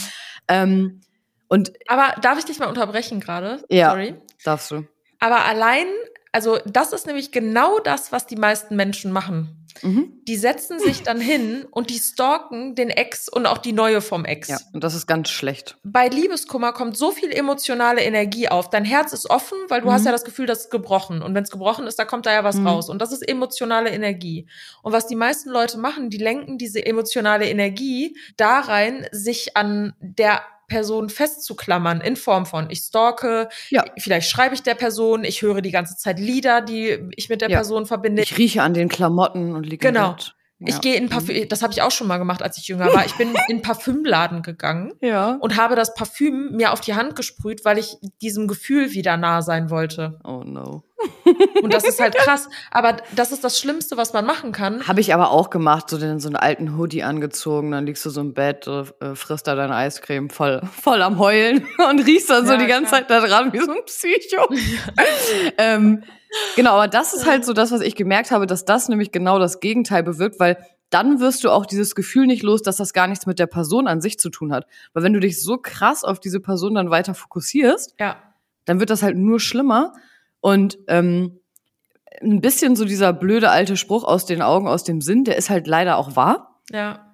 [0.48, 1.02] Ähm,
[1.50, 3.62] und Aber darf ich dich mal unterbrechen gerade?
[3.70, 4.16] Ja, Sorry.
[4.46, 4.88] darfst du.
[5.20, 5.86] Aber allein,
[6.32, 9.61] also das ist nämlich genau das, was die meisten Menschen machen.
[9.82, 10.22] Mhm.
[10.28, 14.26] Die setzen sich dann hin und die stalken den Ex und auch die neue vom
[14.26, 14.48] Ex.
[14.48, 15.78] Ja, und das ist ganz schlecht.
[15.84, 18.70] Bei Liebeskummer kommt so viel emotionale Energie auf.
[18.70, 19.94] Dein Herz ist offen, weil du mhm.
[19.94, 21.22] hast ja das Gefühl, das ist gebrochen.
[21.22, 22.68] Und wenn es gebrochen ist, da kommt da ja was mhm.
[22.68, 22.90] raus.
[22.90, 24.48] Und das ist emotionale Energie.
[24.82, 29.94] Und was die meisten Leute machen, die lenken diese emotionale Energie da rein, sich an
[30.00, 33.84] der Person festzuklammern in Form von ich stalke, ja.
[33.98, 37.50] vielleicht schreibe ich der Person, ich höre die ganze Zeit Lieder, die ich mit der
[37.50, 37.58] ja.
[37.58, 38.22] Person verbinde.
[38.22, 40.16] Ich rieche an den Klamotten und liege Genau.
[40.65, 41.50] Ich gehe in Parfüm, mhm.
[41.50, 43.06] das habe ich auch schon mal gemacht, als ich jünger war.
[43.06, 45.38] Ich bin in Parfümladen gegangen ja.
[45.39, 49.41] und habe das Parfüm mir auf die Hand gesprüht, weil ich diesem Gefühl wieder nah
[49.41, 50.19] sein wollte.
[50.24, 50.84] Oh no.
[51.62, 52.50] Und das ist halt krass.
[52.69, 54.88] Aber das ist das Schlimmste, was man machen kann.
[54.88, 58.10] Habe ich aber auch gemacht, so den so einen alten Hoodie angezogen, dann liegst du
[58.10, 62.45] so im Bett, äh, frisst da deine Eiscreme voll, voll am Heulen und riechst dann
[62.45, 64.47] ja, so die ganze Zeit da dran wie so ein Psycho.
[65.58, 66.04] ähm,
[66.56, 69.39] genau, aber das ist halt so das, was ich gemerkt habe, dass das nämlich genau
[69.39, 70.58] das Gegenteil bewirkt, weil
[70.89, 73.88] dann wirst du auch dieses Gefühl nicht los, dass das gar nichts mit der Person
[73.88, 74.67] an sich zu tun hat.
[74.94, 78.17] Weil wenn du dich so krass auf diese Person dann weiter fokussierst, ja.
[78.65, 79.94] dann wird das halt nur schlimmer.
[80.41, 81.39] Und ähm,
[82.22, 85.50] ein bisschen so dieser blöde alte Spruch aus den Augen, aus dem Sinn, der ist
[85.50, 86.60] halt leider auch wahr.
[86.70, 87.12] Ja.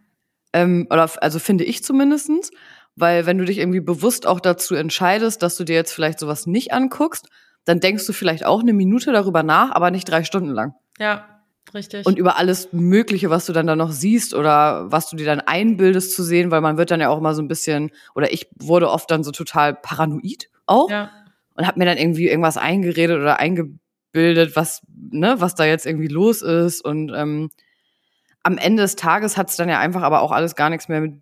[0.54, 2.50] Ähm, oder also finde ich zumindestens,
[2.96, 6.48] weil wenn du dich irgendwie bewusst auch dazu entscheidest, dass du dir jetzt vielleicht sowas
[6.48, 7.28] nicht anguckst,
[7.68, 10.74] dann denkst du vielleicht auch eine Minute darüber nach, aber nicht drei Stunden lang.
[11.00, 11.26] Ja,
[11.74, 12.06] richtig.
[12.06, 15.42] Und über alles Mögliche, was du dann da noch siehst oder was du dir dann
[15.42, 18.48] einbildest zu sehen, weil man wird dann ja auch immer so ein bisschen, oder ich
[18.58, 20.90] wurde oft dann so total paranoid auch.
[20.90, 21.12] Ja
[21.58, 26.08] und habe mir dann irgendwie irgendwas eingeredet oder eingebildet, was, ne, was da jetzt irgendwie
[26.08, 26.82] los ist.
[26.86, 27.50] Und ähm,
[28.44, 31.02] am Ende des Tages hat es dann ja einfach aber auch alles gar nichts mehr
[31.02, 31.16] mit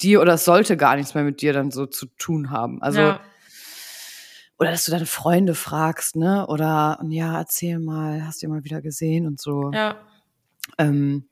[0.00, 2.82] dir oder es sollte gar nichts mehr mit dir dann so zu tun haben.
[2.82, 3.20] Also ja.
[4.58, 6.46] Oder dass du deine Freunde fragst, ne?
[6.48, 9.70] Oder ja, erzähl mal, hast du ihn mal wieder gesehen und so.
[9.72, 9.96] Ja.
[10.78, 11.28] Ähm,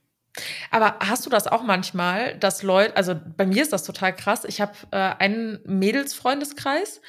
[0.71, 4.45] aber hast du das auch manchmal, dass Leute, also bei mir ist das total krass.
[4.45, 7.01] Ich habe äh, einen Mädelsfreundeskreis,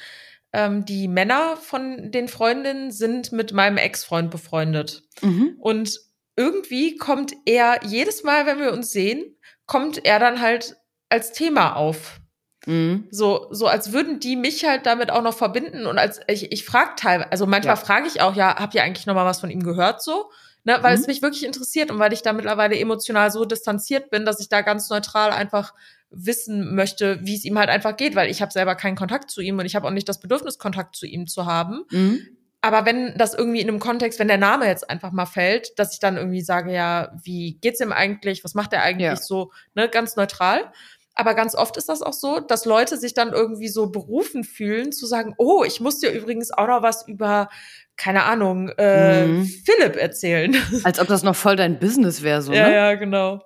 [0.52, 5.02] ähm, die Männer von den Freundinnen sind mit meinem Ex-Freund befreundet.
[5.22, 5.56] Mhm.
[5.58, 6.00] Und
[6.36, 10.76] irgendwie kommt er jedes Mal, wenn wir uns sehen, kommt er dann halt
[11.08, 12.20] als Thema auf.
[12.68, 13.08] Mhm.
[13.10, 16.66] So, so als würden die mich halt damit auch noch verbinden und als ich, ich
[16.66, 17.80] frage teilweise, also manchmal ja.
[17.80, 20.30] frage ich auch, ja, habt ihr eigentlich noch mal was von ihm gehört so?
[20.64, 21.00] Ne, weil mhm.
[21.00, 24.50] es mich wirklich interessiert und weil ich da mittlerweile emotional so distanziert bin, dass ich
[24.50, 25.72] da ganz neutral einfach
[26.10, 29.40] wissen möchte, wie es ihm halt einfach geht, weil ich habe selber keinen Kontakt zu
[29.40, 31.84] ihm und ich habe auch nicht das Bedürfnis, Kontakt zu ihm zu haben.
[31.90, 32.26] Mhm.
[32.60, 35.94] Aber wenn das irgendwie in einem Kontext, wenn der Name jetzt einfach mal fällt, dass
[35.94, 39.16] ich dann irgendwie sage, ja, wie geht's ihm eigentlich, was macht er eigentlich ja.
[39.16, 40.72] so, ne, ganz neutral.
[41.20, 44.92] Aber ganz oft ist das auch so, dass Leute sich dann irgendwie so berufen fühlen,
[44.92, 47.48] zu sagen, oh, ich muss dir übrigens auch noch was über,
[47.96, 49.44] keine Ahnung, äh, mhm.
[49.44, 50.56] Philipp erzählen.
[50.84, 52.58] Als ob das noch voll dein Business wäre, so, ne?
[52.58, 53.42] Ja, ja, genau.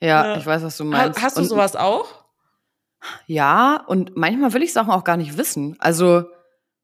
[0.00, 1.20] Ja, ja, ich weiß, was du meinst.
[1.20, 2.06] Hast du und, sowas auch?
[3.26, 5.74] Ja, und manchmal will ich Sachen auch gar nicht wissen.
[5.80, 6.26] Also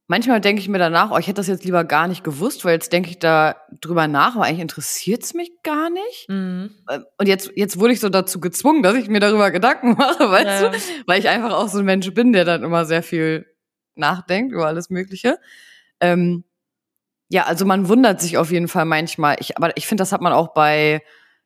[0.07, 2.75] manchmal denke ich mir danach, oh, ich hätte das jetzt lieber gar nicht gewusst, weil
[2.75, 6.29] jetzt denke ich da drüber nach, aber eigentlich interessiert es mich gar nicht.
[6.29, 6.71] Mhm.
[6.91, 10.31] Ähm, und jetzt, jetzt wurde ich so dazu gezwungen, dass ich mir darüber Gedanken mache,
[10.31, 10.69] weißt ja.
[10.69, 10.79] du?
[11.07, 13.47] Weil ich einfach auch so ein Mensch bin, der dann immer sehr viel
[13.95, 15.39] nachdenkt über alles Mögliche.
[16.01, 16.45] Ähm,
[17.29, 19.37] ja, also man wundert sich auf jeden Fall manchmal.
[19.41, 21.03] Ich, aber ich finde, das hat man auch bei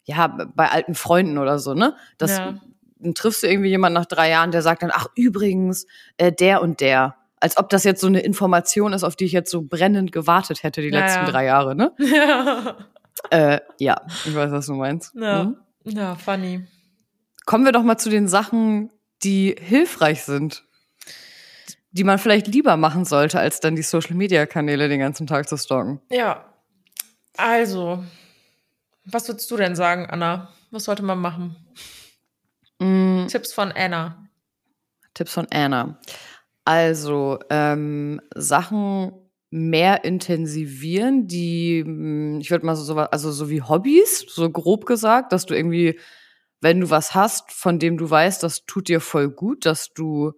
[0.06, 1.96] ja, bei alten Freunden oder so, ne?
[2.16, 2.54] Das, ja.
[2.98, 6.62] dann triffst du irgendwie jemanden nach drei Jahren, der sagt dann, ach übrigens, äh, der
[6.62, 7.16] und der.
[7.40, 10.62] Als ob das jetzt so eine Information ist, auf die ich jetzt so brennend gewartet
[10.62, 11.92] hätte die Ja, letzten drei Jahre, ne?
[11.98, 12.76] Ja.
[13.30, 15.14] Äh, ja, ich weiß, was du meinst.
[15.14, 15.44] Ja.
[15.44, 15.56] Mhm.
[15.84, 16.66] ja, funny.
[17.46, 18.90] Kommen wir doch mal zu den Sachen,
[19.22, 20.64] die hilfreich sind.
[21.92, 26.00] Die man vielleicht lieber machen sollte, als dann die Social-Media-Kanäle den ganzen Tag zu stalken.
[26.10, 26.44] Ja.
[27.38, 28.04] Also,
[29.04, 30.52] was würdest du denn sagen, Anna?
[30.70, 31.56] Was sollte man machen?
[32.78, 34.28] Mm, Tipps von Anna.
[35.14, 35.98] Tipps von Anna.
[36.66, 39.12] Also, ähm, Sachen
[39.50, 44.84] mehr intensivieren, die, mm, ich würde mal so, so, also so wie Hobbys, so grob
[44.84, 45.98] gesagt, dass du irgendwie,
[46.60, 50.32] wenn du was hast, von dem du weißt, das tut dir voll gut, dass du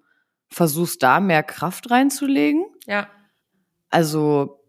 [0.50, 2.66] versuchst, da mehr Kraft reinzulegen.
[2.86, 3.08] Ja.
[3.88, 4.60] Also,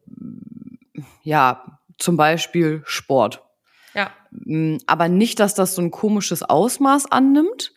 [1.23, 3.43] ja, zum Beispiel Sport.
[3.93, 4.11] Ja.
[4.31, 7.73] Mm, Aber nicht, dass das so ein komisches Ausmaß annimmt.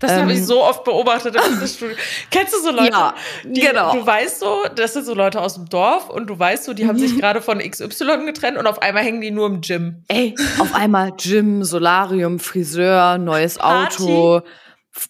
[0.00, 0.44] Das habe ich Ähm.
[0.44, 1.96] so oft beobachtet im Fitnessstudio.
[2.30, 2.90] Kennst du so Leute?
[2.92, 3.92] Ja, die, genau.
[3.92, 6.86] Du weißt so, das sind so Leute aus dem Dorf und du weißt so, die
[6.86, 7.00] haben Mhm.
[7.00, 10.04] sich gerade von XY getrennt und auf einmal hängen die nur im Gym.
[10.08, 13.58] Ey, auf einmal Gym, Solarium, Friseur, neues.
[13.58, 14.42] Auto,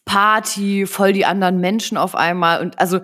[0.05, 2.61] Party, voll die anderen Menschen auf einmal.
[2.61, 3.01] Und also,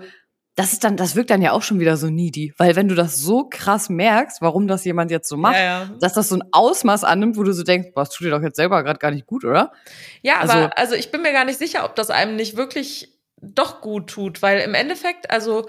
[0.57, 2.55] das ist dann, das wirkt dann ja auch schon wieder so needy.
[2.59, 5.91] Weil wenn du das so krass merkst, warum das jemand jetzt so macht, Ja, ja.
[6.01, 8.43] dass das so ein Ausmaß annimmt, wo du so denkst, boah, das tut dir doch
[8.43, 9.73] jetzt selber gerade gar nicht gut, oder?
[10.23, 13.09] Ja, aber Also- also, ich bin mir gar nicht sicher, ob das einem nicht wirklich
[13.41, 15.67] doch gut tut, weil im Endeffekt, also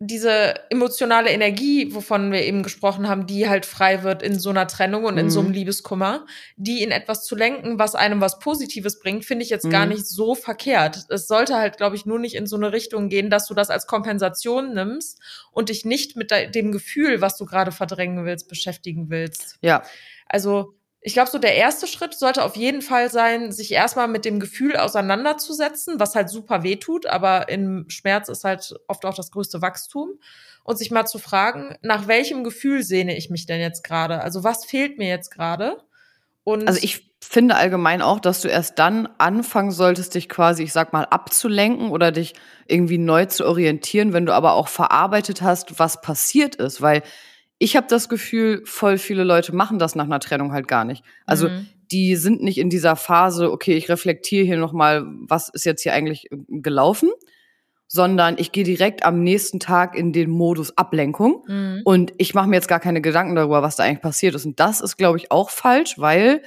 [0.00, 4.68] diese emotionale Energie, wovon wir eben gesprochen haben, die halt frei wird in so einer
[4.68, 5.30] Trennung und in Mhm.
[5.30, 6.24] so einem Liebeskummer,
[6.56, 9.94] die in etwas zu lenken, was einem was Positives bringt, finde ich jetzt gar Mhm.
[9.94, 11.06] nicht so verkehrt.
[11.08, 13.70] Es sollte halt, glaube ich, nur nicht in so eine Richtung gehen, dass du das
[13.70, 18.48] als Kompensation nimmst und dich nicht mit de- dem Gefühl, was du gerade verdrängen willst,
[18.48, 19.56] beschäftigen willst.
[19.62, 19.82] Ja.
[20.28, 24.24] Also ich glaube, so der erste Schritt sollte auf jeden Fall sein, sich erstmal mit
[24.24, 29.14] dem Gefühl auseinanderzusetzen, was halt super weh tut, aber im Schmerz ist halt oft auch
[29.14, 30.18] das größte Wachstum.
[30.64, 34.20] Und sich mal zu fragen, nach welchem Gefühl sehne ich mich denn jetzt gerade?
[34.20, 35.78] Also was fehlt mir jetzt gerade?
[36.44, 40.72] Und Also ich finde allgemein auch, dass du erst dann anfangen solltest, dich quasi, ich
[40.72, 42.34] sag mal, abzulenken oder dich
[42.66, 46.82] irgendwie neu zu orientieren, wenn du aber auch verarbeitet hast, was passiert ist.
[46.82, 47.02] Weil
[47.58, 51.04] ich habe das Gefühl, voll viele Leute machen das nach einer Trennung halt gar nicht.
[51.26, 51.66] Also Mhm.
[51.90, 55.92] die sind nicht in dieser Phase, okay, ich reflektiere hier nochmal, was ist jetzt hier
[55.92, 57.10] eigentlich gelaufen,
[57.88, 61.44] sondern ich gehe direkt am nächsten Tag in den Modus Ablenkung.
[61.48, 61.80] Mhm.
[61.84, 64.44] Und ich mache mir jetzt gar keine Gedanken darüber, was da eigentlich passiert ist.
[64.44, 66.42] Und das ist, glaube ich, auch falsch, weil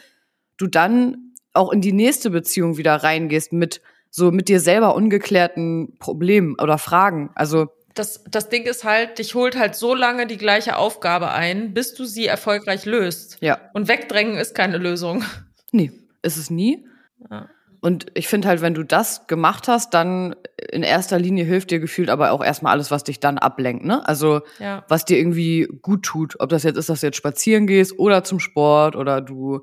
[0.57, 5.97] du dann auch in die nächste Beziehung wieder reingehst mit so mit dir selber ungeklärten
[5.97, 7.31] Problemen oder Fragen.
[7.33, 11.73] Also das, das Ding ist halt, dich holt halt so lange die gleiche Aufgabe ein,
[11.73, 13.37] bis du sie erfolgreich löst.
[13.41, 15.23] ja, Und wegdrängen ist keine Lösung.
[15.71, 16.87] nee, ist es nie.
[17.29, 17.49] Ja.
[17.83, 20.35] Und ich finde halt, wenn du das gemacht hast, dann
[20.71, 24.07] in erster Linie hilft dir gefühlt aber auch erstmal alles, was dich dann ablenkt, ne?
[24.07, 24.85] Also Ja.
[24.87, 26.39] was dir irgendwie gut tut.
[26.39, 29.61] Ob das jetzt ist, dass du jetzt spazieren gehst oder zum Sport oder du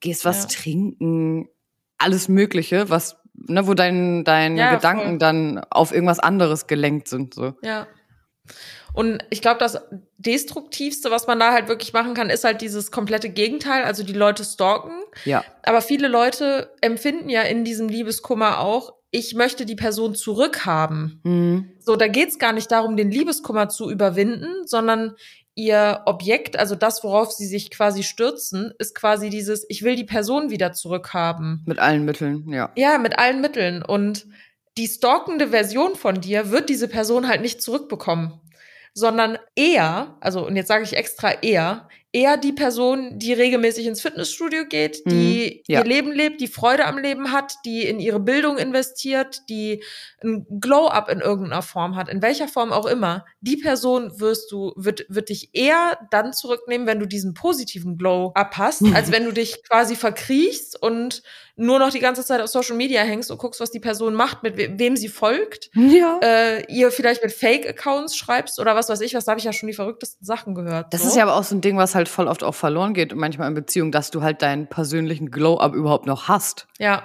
[0.00, 0.48] gehst was Ja.
[0.48, 1.48] trinken,
[1.98, 5.18] alles Mögliche, was, ne, wo dein, deine Ja, Gedanken voll.
[5.18, 7.34] dann auf irgendwas anderes gelenkt sind.
[7.34, 7.54] So.
[7.62, 7.86] Ja.
[8.92, 9.78] Und ich glaube, das
[10.18, 14.12] Destruktivste, was man da halt wirklich machen kann, ist halt dieses komplette Gegenteil, also die
[14.12, 14.92] Leute stalken.
[15.24, 15.44] Ja.
[15.64, 21.20] Aber viele Leute empfinden ja in diesem Liebeskummer auch, ich möchte die Person zurückhaben.
[21.24, 21.72] Mhm.
[21.80, 25.14] So, da geht's gar nicht darum, den Liebeskummer zu überwinden, sondern
[25.54, 30.04] ihr Objekt, also das, worauf sie sich quasi stürzen, ist quasi dieses, ich will die
[30.04, 31.62] Person wieder zurückhaben.
[31.66, 32.70] Mit allen Mitteln, ja.
[32.76, 33.82] Ja, mit allen Mitteln.
[33.82, 34.26] Und
[34.76, 38.40] die stalkende Version von dir wird diese Person halt nicht zurückbekommen,
[38.92, 44.00] sondern eher, also und jetzt sage ich extra eher, eher die Person, die regelmäßig ins
[44.00, 45.80] Fitnessstudio geht, die Mhm, ja.
[45.80, 49.82] ihr Leben lebt, die Freude am Leben hat, die in ihre Bildung investiert, die
[50.22, 53.24] ein Glow-up in irgendeiner Form hat, in welcher Form auch immer.
[53.40, 58.56] Die Person wirst du, wird, wird dich eher dann zurücknehmen, wenn du diesen positiven Glow-up
[58.58, 61.24] hast, als wenn du dich quasi verkriechst und
[61.56, 64.42] nur noch die ganze Zeit auf Social Media hängst und guckst, was die Person macht,
[64.42, 66.18] mit we wem sie folgt, Ja.
[66.22, 69.52] äh, ihr vielleicht mit Fake-Accounts schreibst oder was weiß ich, was da habe ich ja
[69.52, 70.92] schon die verrücktesten Sachen gehört.
[70.92, 71.08] Das so.
[71.08, 73.48] ist ja aber auch so ein Ding, was halt voll oft auch verloren geht, manchmal
[73.48, 76.66] in Beziehungen, dass du halt deinen persönlichen Glow-up überhaupt noch hast.
[76.78, 77.04] ja,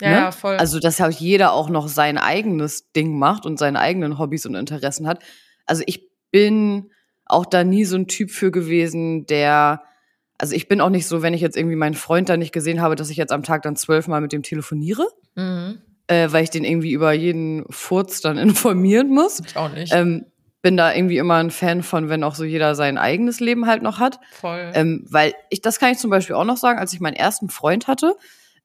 [0.00, 0.16] ja, ne?
[0.16, 0.56] ja, voll.
[0.56, 4.54] Also, dass ja jeder auch noch sein eigenes Ding macht und seine eigenen Hobbys und
[4.54, 5.18] Interessen hat.
[5.66, 6.90] Also, ich bin
[7.26, 9.82] auch da nie so ein Typ für gewesen, der,
[10.40, 12.80] also ich bin auch nicht so, wenn ich jetzt irgendwie meinen Freund da nicht gesehen
[12.80, 15.78] habe, dass ich jetzt am Tag dann zwölfmal mit dem telefoniere, mhm.
[16.06, 19.40] äh, weil ich den irgendwie über jeden Furz dann informieren muss.
[19.46, 19.92] Ich auch nicht.
[19.94, 20.24] Ähm,
[20.62, 23.82] bin da irgendwie immer ein Fan von, wenn auch so jeder sein eigenes Leben halt
[23.82, 24.18] noch hat.
[24.32, 24.70] voll.
[24.74, 27.48] Ähm, weil ich, das kann ich zum Beispiel auch noch sagen, als ich meinen ersten
[27.50, 28.14] Freund hatte,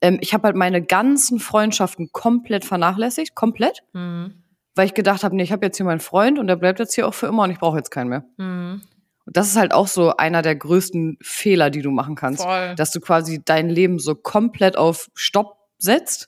[0.02, 3.82] Ähm, ich habe halt meine ganzen Freundschaften komplett vernachlässigt, komplett.
[3.94, 4.34] Mhm.
[4.76, 6.96] Weil ich gedacht habe, nee, ich habe jetzt hier meinen Freund und der bleibt jetzt
[6.96, 8.26] hier auch für immer und ich brauche jetzt keinen mehr.
[8.38, 8.82] Mhm.
[9.26, 12.44] Und das ist halt auch so einer der größten Fehler, die du machen kannst.
[12.44, 12.76] Voll.
[12.76, 16.28] Dass du quasi dein Leben so komplett auf Stopp setzt,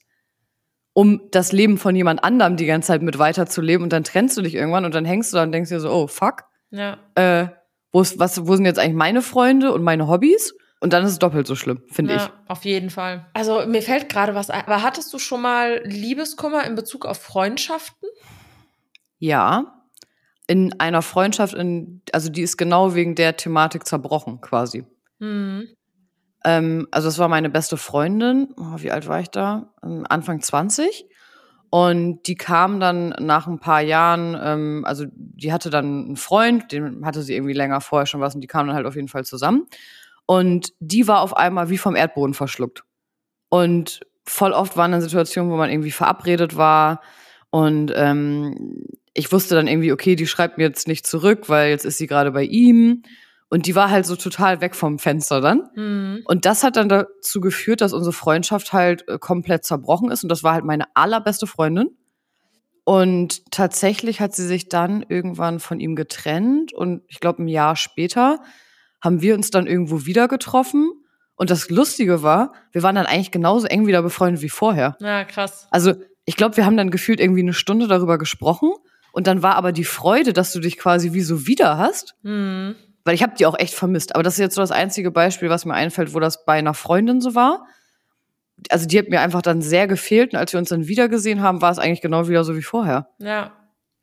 [0.94, 4.42] um das Leben von jemand anderem die ganze Zeit mit weiterzuleben und dann trennst du
[4.42, 6.46] dich irgendwann und dann hängst du da und denkst dir so, oh fuck.
[6.72, 6.98] Ja.
[7.14, 7.48] Äh,
[7.92, 10.56] wo, ist, was, wo sind jetzt eigentlich meine Freunde und meine Hobbys?
[10.80, 12.50] Und dann ist es doppelt so schlimm, finde ja, ich.
[12.50, 13.26] Auf jeden Fall.
[13.34, 14.64] Also mir fällt gerade was ein.
[14.64, 18.10] Aber hattest du schon mal Liebeskummer in Bezug auf Freundschaften?
[19.18, 19.77] Ja
[20.48, 24.86] in einer Freundschaft, in, also die ist genau wegen der Thematik zerbrochen, quasi.
[25.20, 25.68] Mhm.
[26.46, 29.74] Ähm, also es war meine beste Freundin, oh, wie alt war ich da?
[29.84, 31.06] Ähm, Anfang 20.
[31.70, 36.72] Und die kam dann nach ein paar Jahren, ähm, also die hatte dann einen Freund,
[36.72, 39.10] den hatte sie irgendwie länger vorher schon was und die kamen dann halt auf jeden
[39.10, 39.68] Fall zusammen.
[40.26, 42.84] Und die war auf einmal wie vom Erdboden verschluckt.
[43.50, 47.02] Und voll oft waren dann Situationen, wo man irgendwie verabredet war
[47.50, 48.86] und ähm,
[49.18, 52.06] ich wusste dann irgendwie, okay, die schreibt mir jetzt nicht zurück, weil jetzt ist sie
[52.06, 53.02] gerade bei ihm.
[53.50, 55.70] Und die war halt so total weg vom Fenster dann.
[55.76, 56.22] Mhm.
[56.26, 60.22] Und das hat dann dazu geführt, dass unsere Freundschaft halt äh, komplett zerbrochen ist.
[60.22, 61.98] Und das war halt meine allerbeste Freundin.
[62.84, 66.72] Und tatsächlich hat sie sich dann irgendwann von ihm getrennt.
[66.72, 68.40] Und ich glaube, ein Jahr später
[69.02, 70.92] haben wir uns dann irgendwo wieder getroffen.
[71.36, 74.96] Und das Lustige war, wir waren dann eigentlich genauso eng wieder befreundet wie vorher.
[75.00, 75.68] Ja, krass.
[75.72, 75.96] Also
[76.26, 78.74] ich glaube, wir haben dann gefühlt irgendwie eine Stunde darüber gesprochen.
[79.18, 82.14] Und dann war aber die Freude, dass du dich quasi wie so wieder hast.
[82.22, 82.76] Mhm.
[83.04, 84.14] Weil ich habe die auch echt vermisst.
[84.14, 86.76] Aber das ist jetzt so das einzige Beispiel, was mir einfällt, wo das bei einer
[86.76, 87.66] Freundin so war.
[88.70, 90.34] Also die hat mir einfach dann sehr gefehlt.
[90.34, 93.08] Und als wir uns dann wiedergesehen haben, war es eigentlich genau wieder so wie vorher.
[93.18, 93.54] Ja.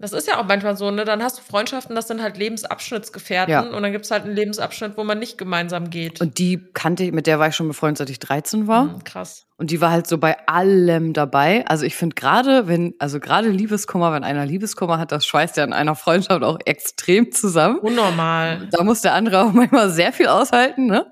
[0.04, 1.06] Das ist ja auch manchmal so, ne?
[1.06, 3.60] Dann hast du Freundschaften, das sind halt Lebensabschnittsgefährten ja.
[3.62, 6.20] und dann gibt's halt einen Lebensabschnitt, wo man nicht gemeinsam geht.
[6.20, 8.84] Und die kannte ich, mit der war ich schon befreundet, seit ich 13 war.
[8.84, 9.46] Mhm, krass.
[9.56, 11.66] Und die war halt so bei allem dabei.
[11.68, 15.64] Also ich finde gerade, wenn, also gerade Liebeskummer, wenn einer Liebeskummer hat, das schweißt ja
[15.64, 17.78] in einer Freundschaft auch extrem zusammen.
[17.78, 18.68] Unnormal.
[18.72, 21.10] Da muss der andere auch manchmal sehr viel aushalten, ne?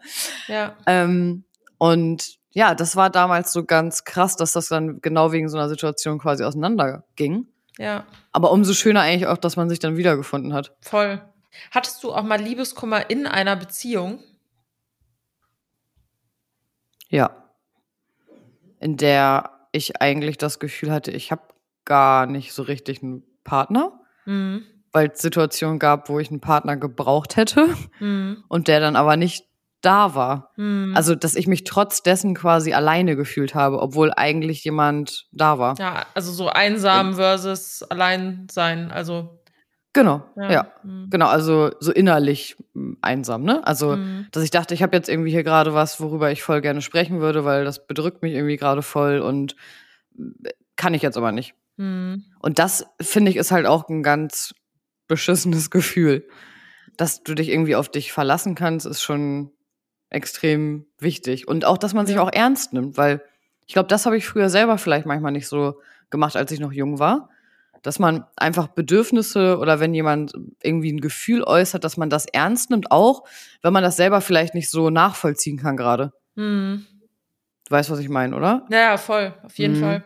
[0.49, 0.77] Ja.
[0.87, 1.45] Ähm,
[1.79, 5.71] und ja, das war damals so ganz krass, dass das dann genau wegen so einer
[5.71, 7.47] Situation quasi auseinanderging.
[7.79, 8.07] Ja.
[8.33, 10.75] Aber umso schöner eigentlich auch, dass man sich dann wiedergefunden hat.
[10.81, 11.23] Voll.
[11.71, 14.23] Hattest du auch mal Liebeskummer in einer Beziehung?
[17.09, 17.31] Ja.
[18.81, 21.43] In der ich eigentlich das Gefühl hatte, ich habe
[21.85, 24.01] gar nicht so richtig einen Partner.
[24.25, 24.65] Mhm.
[24.93, 28.45] Weil es Situationen gab, wo ich einen Partner gebraucht hätte mhm.
[28.49, 29.47] und der dann aber nicht
[29.83, 30.53] da war.
[30.55, 30.93] Hm.
[30.97, 35.77] Also, dass ich mich trotz dessen quasi alleine gefühlt habe, obwohl eigentlich jemand da war.
[35.79, 39.39] Ja, also so einsam versus allein sein, also.
[39.93, 40.51] Genau, ja.
[40.51, 40.73] ja.
[40.83, 41.09] Hm.
[41.11, 43.67] Genau, also so innerlich hm, einsam, ne?
[43.67, 44.29] Also, hm.
[44.33, 47.21] dass ich dachte, ich habe jetzt irgendwie hier gerade was, worüber ich voll gerne sprechen
[47.21, 49.55] würde, weil das bedrückt mich irgendwie gerade voll und
[50.17, 51.55] äh, kann ich jetzt aber nicht.
[51.77, 52.25] Hm.
[52.41, 54.55] Und das, finde ich, ist halt auch ein ganz
[55.09, 56.27] beschissenes Gefühl.
[56.97, 59.51] Dass du dich irgendwie auf dich verlassen kannst, ist schon
[60.13, 61.49] extrem wichtig.
[61.49, 63.23] Und auch, dass man sich auch ernst nimmt, weil
[63.67, 66.73] ich glaube, das habe ich früher selber vielleicht manchmal nicht so gemacht, als ich noch
[66.73, 67.31] jung war.
[67.83, 72.71] Dass man einfach Bedürfnisse oder wenn jemand irgendwie ein Gefühl äußert, dass man das ernst
[72.71, 73.25] nimmt, auch
[73.61, 76.13] wenn man das selber vielleicht nicht so nachvollziehen kann gerade.
[76.37, 76.87] Mhm.
[77.67, 78.67] Du weißt, was ich meine, oder?
[78.71, 79.81] Ja, voll, auf jeden mhm.
[79.81, 80.05] Fall.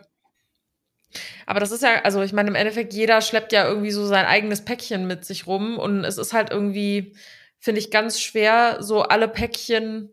[1.45, 4.25] Aber das ist ja, also ich meine, im Endeffekt, jeder schleppt ja irgendwie so sein
[4.25, 7.15] eigenes Päckchen mit sich rum und es ist halt irgendwie,
[7.59, 10.09] finde ich ganz schwer, so alle Päckchen,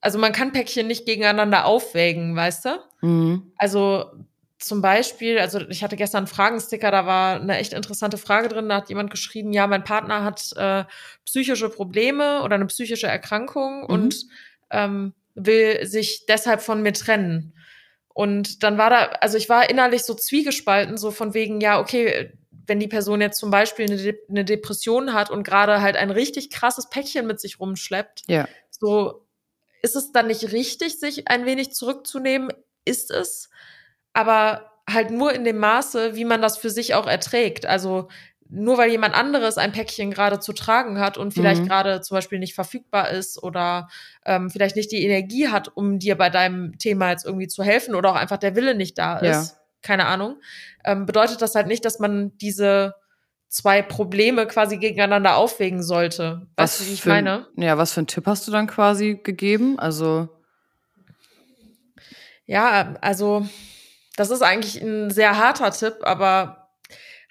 [0.00, 2.78] also man kann Päckchen nicht gegeneinander aufwägen, weißt du?
[3.02, 3.52] Mhm.
[3.56, 4.06] Also
[4.58, 8.68] zum Beispiel, also ich hatte gestern einen Fragensticker, da war eine echt interessante Frage drin,
[8.68, 10.84] da hat jemand geschrieben, ja, mein Partner hat äh,
[11.24, 13.86] psychische Probleme oder eine psychische Erkrankung mhm.
[13.86, 14.26] und
[14.70, 17.54] ähm, will sich deshalb von mir trennen.
[18.12, 22.32] Und dann war da, also ich war innerlich so zwiegespalten, so von wegen, ja, okay,
[22.70, 26.10] wenn die Person jetzt zum Beispiel eine, De eine Depression hat und gerade halt ein
[26.10, 28.46] richtig krasses Päckchen mit sich rumschleppt, ja.
[28.70, 29.26] so
[29.82, 32.52] ist es dann nicht richtig, sich ein wenig zurückzunehmen?
[32.84, 33.50] Ist es,
[34.12, 37.66] aber halt nur in dem Maße, wie man das für sich auch erträgt.
[37.66, 38.08] Also
[38.48, 41.66] nur weil jemand anderes ein Päckchen gerade zu tragen hat und vielleicht mhm.
[41.66, 43.88] gerade zum Beispiel nicht verfügbar ist oder
[44.24, 47.96] ähm, vielleicht nicht die Energie hat, um dir bei deinem Thema jetzt irgendwie zu helfen
[47.96, 50.40] oder auch einfach der Wille nicht da ist, ja keine Ahnung,
[50.84, 52.94] ähm, bedeutet das halt nicht, dass man diese
[53.50, 56.46] zwei Probleme quasi gegeneinander aufwägen sollte.
[56.56, 57.46] Weißt was du, wie ich für, meine?
[57.56, 59.78] Ja, was für einen Tipp hast du dann quasi gegeben?
[59.78, 60.28] Also.
[62.46, 63.46] Ja, also,
[64.16, 66.68] das ist eigentlich ein sehr harter Tipp, aber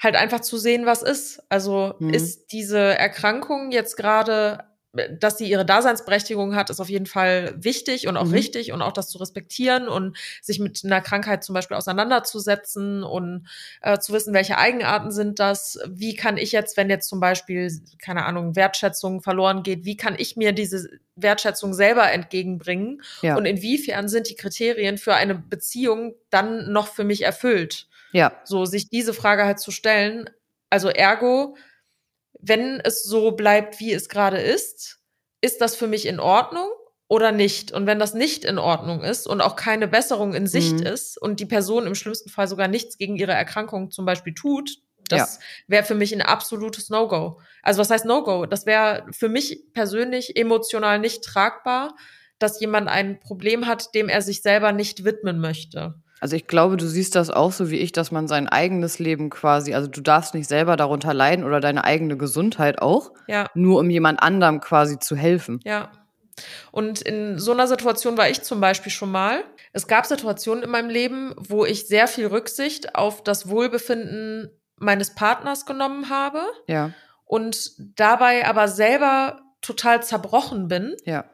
[0.02, 1.42] halt einfach zu sehen, was ist.
[1.50, 2.14] Also, mhm.
[2.14, 8.08] ist diese Erkrankung jetzt gerade dass sie ihre Daseinsberechtigung hat, ist auf jeden Fall wichtig
[8.08, 8.34] und auch mhm.
[8.34, 13.48] richtig und auch das zu respektieren und sich mit einer Krankheit zum Beispiel auseinanderzusetzen und
[13.82, 17.72] äh, zu wissen, welche Eigenarten sind das, wie kann ich jetzt, wenn jetzt zum Beispiel,
[18.02, 23.36] keine Ahnung, Wertschätzung verloren geht, wie kann ich mir diese Wertschätzung selber entgegenbringen ja.
[23.36, 27.88] und inwiefern sind die Kriterien für eine Beziehung dann noch für mich erfüllt?
[28.12, 28.32] Ja.
[28.44, 30.30] So, sich diese Frage halt zu stellen.
[30.72, 31.56] Also ergo,
[32.40, 35.00] wenn es so bleibt, wie es gerade ist,
[35.42, 36.70] ist das für mich in Ordnung
[37.08, 37.72] oder nicht?
[37.72, 40.86] Und wenn das nicht in Ordnung ist und auch keine Besserung in Sicht mhm.
[40.86, 44.78] ist und die Person im schlimmsten Fall sogar nichts gegen ihre Erkrankung zum Beispiel tut,
[45.10, 45.42] das ja.
[45.68, 47.42] wäre für mich ein absolutes No-Go.
[47.64, 48.46] Also was heißt No-Go?
[48.46, 51.96] Das wäre für mich persönlich emotional nicht tragbar,
[52.38, 55.96] dass jemand ein Problem hat, dem er sich selber nicht widmen möchte.
[56.20, 59.30] Also ich glaube, du siehst das auch so wie ich, dass man sein eigenes Leben
[59.30, 63.48] quasi, also du darfst nicht selber darunter leiden oder deine eigene Gesundheit auch, ja.
[63.54, 65.60] nur um jemand anderem quasi zu helfen.
[65.64, 65.92] Ja.
[66.72, 69.44] Und in so einer Situation war ich zum Beispiel schon mal.
[69.74, 75.16] Es gab Situationen in meinem Leben, wo ich sehr viel Rücksicht auf das Wohlbefinden meines
[75.16, 76.42] Partners genommen habe.
[76.68, 76.92] Ja.
[77.26, 80.96] Und dabei aber selber total zerbrochen bin.
[81.04, 81.26] Ja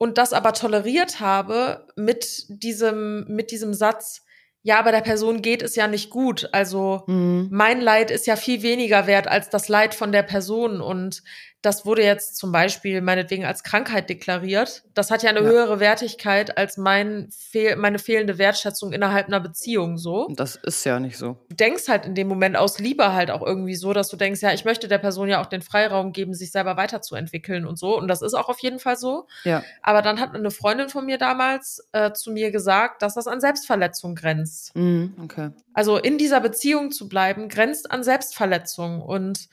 [0.00, 4.24] und das aber toleriert habe mit diesem, mit diesem Satz,
[4.62, 6.48] ja, aber der Person geht es ja nicht gut.
[6.52, 7.48] Also mhm.
[7.50, 10.80] mein Leid ist ja viel weniger wert als das Leid von der Person.
[10.80, 11.22] Und
[11.62, 14.82] das wurde jetzt zum Beispiel meinetwegen als Krankheit deklariert.
[14.94, 15.46] Das hat ja eine ja.
[15.46, 20.28] höhere Wertigkeit als mein fehl meine fehlende Wertschätzung innerhalb einer Beziehung so.
[20.34, 21.36] Das ist ja nicht so.
[21.50, 24.40] Du denkst halt in dem Moment aus Liebe halt auch irgendwie so, dass du denkst,
[24.40, 27.98] ja, ich möchte der Person ja auch den Freiraum geben, sich selber weiterzuentwickeln und so.
[27.98, 29.26] Und das ist auch auf jeden Fall so.
[29.44, 29.62] Ja.
[29.82, 33.40] Aber dann hat eine Freundin von mir damals äh, zu mir gesagt, dass das an
[33.40, 34.74] Selbstverletzung grenzt.
[34.74, 35.50] Mhm, okay.
[35.74, 39.02] Also in dieser Beziehung zu bleiben, grenzt an Selbstverletzung.
[39.02, 39.48] Und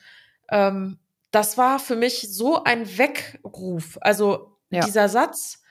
[0.50, 0.98] ähm,
[1.30, 3.98] das war für mich so ein Weckruf.
[4.00, 4.84] Also ja.
[4.84, 5.62] dieser Satz,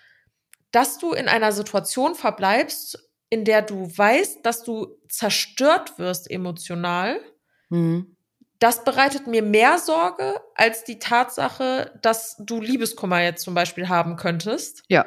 [0.71, 7.19] dass du in einer Situation verbleibst, in der du weißt, dass du zerstört wirst emotional,
[7.69, 8.15] mhm.
[8.59, 14.15] das bereitet mir mehr Sorge als die Tatsache, dass du Liebeskummer jetzt zum Beispiel haben
[14.15, 14.83] könntest.
[14.87, 15.05] Ja.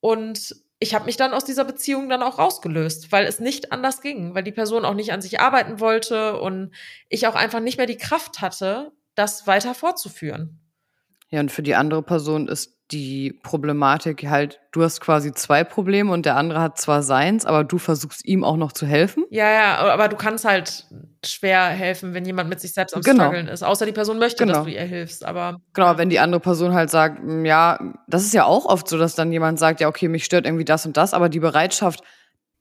[0.00, 4.00] Und ich habe mich dann aus dieser Beziehung dann auch rausgelöst, weil es nicht anders
[4.00, 6.72] ging, weil die Person auch nicht an sich arbeiten wollte und
[7.08, 10.60] ich auch einfach nicht mehr die Kraft hatte, das weiter fortzuführen.
[11.28, 16.12] Ja, und für die andere Person ist die Problematik halt, du hast quasi zwei Probleme
[16.12, 19.24] und der andere hat zwar seins, aber du versuchst ihm auch noch zu helfen.
[19.30, 20.86] Ja, ja, aber du kannst halt
[21.24, 23.24] schwer helfen, wenn jemand mit sich selbst am genau.
[23.24, 23.62] Struggeln ist.
[23.62, 24.58] Außer die Person möchte, genau.
[24.58, 25.58] dass du ihr hilfst, aber.
[25.72, 28.98] Genau, wenn die andere Person halt sagt, hm, ja, das ist ja auch oft so,
[28.98, 32.02] dass dann jemand sagt, ja, okay, mich stört irgendwie das und das, aber die Bereitschaft,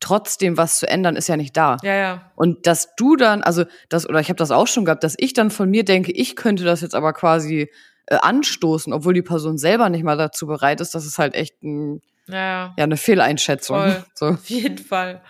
[0.01, 1.77] trotzdem was zu ändern, ist ja nicht da.
[1.83, 2.31] Ja, ja.
[2.35, 5.33] Und dass du dann, also das, oder ich habe das auch schon gehabt, dass ich
[5.33, 7.71] dann von mir denke, ich könnte das jetzt aber quasi
[8.07, 11.63] äh, anstoßen, obwohl die Person selber nicht mal dazu bereit ist, das ist halt echt
[11.63, 12.83] ein, ja, ja.
[12.83, 13.77] eine Fehleinschätzung.
[13.77, 14.03] Voll.
[14.15, 14.25] So.
[14.27, 15.21] Auf jeden Fall.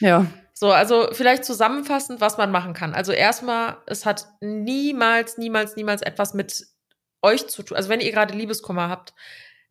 [0.00, 0.26] Ja.
[0.52, 2.94] So, also vielleicht zusammenfassend, was man machen kann.
[2.94, 6.66] Also erstmal, es hat niemals, niemals, niemals etwas mit
[7.22, 7.76] euch zu tun.
[7.76, 9.14] Also wenn ihr gerade Liebeskummer habt,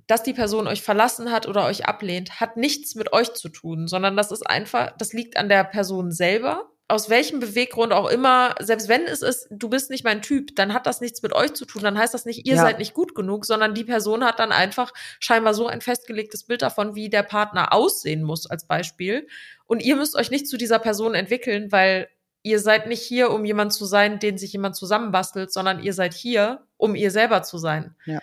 [0.08, 3.88] dass die Person euch verlassen hat oder euch ablehnt, hat nichts mit euch zu tun,
[3.88, 6.70] sondern das ist einfach, das liegt an der Person selber.
[6.90, 10.74] Aus welchem Beweggrund auch immer, selbst wenn es ist, du bist nicht mein Typ, dann
[10.74, 11.82] hat das nichts mit euch zu tun.
[11.82, 12.62] Dann heißt das nicht, ihr ja.
[12.62, 16.62] seid nicht gut genug, sondern die Person hat dann einfach scheinbar so ein festgelegtes Bild
[16.62, 19.28] davon, wie der Partner aussehen muss, als Beispiel.
[19.66, 22.10] Und ihr müsst euch nicht zu dieser Person entwickeln, weil
[22.44, 26.14] ihr seid nicht hier, um jemand zu sein, den sich jemand zusammenbastelt, sondern ihr seid
[26.14, 27.96] hier, um ihr selber zu sein.
[28.06, 28.22] Ja.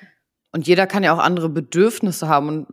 [0.52, 2.66] Und jeder kann ja auch andere Bedürfnisse haben und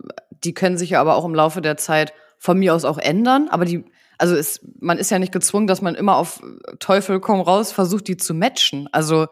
[0.44, 3.50] die können sich ja aber auch im Laufe der Zeit von mir aus auch ändern.
[3.50, 3.86] Aber die,
[4.18, 6.42] also ist, man ist ja nicht gezwungen, dass man immer auf
[6.80, 8.88] Teufel komm raus versucht, die zu matchen.
[8.92, 9.28] Also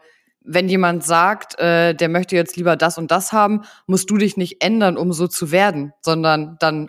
[0.46, 4.36] wenn jemand sagt, äh, der möchte jetzt lieber das und das haben, musst du dich
[4.36, 6.88] nicht ändern, um so zu werden, sondern dann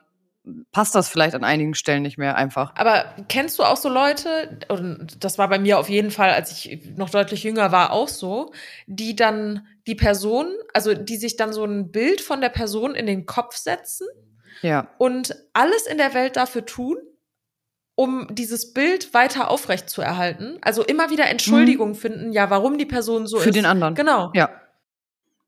[0.72, 2.74] passt das vielleicht an einigen Stellen nicht mehr einfach.
[2.76, 6.52] Aber kennst du auch so Leute, und das war bei mir auf jeden Fall, als
[6.52, 8.52] ich noch deutlich jünger war, auch so,
[8.86, 13.06] die dann die Person, also die sich dann so ein Bild von der Person in
[13.06, 14.08] den Kopf setzen
[14.62, 14.90] ja.
[14.98, 16.98] und alles in der Welt dafür tun,
[17.96, 20.58] um dieses Bild weiter aufrecht zu erhalten.
[20.62, 21.96] Also immer wieder Entschuldigung mhm.
[21.96, 23.46] finden, ja, warum die Person so Für ist.
[23.46, 23.96] Für den anderen.
[23.96, 24.32] Genau.
[24.36, 24.50] Ja.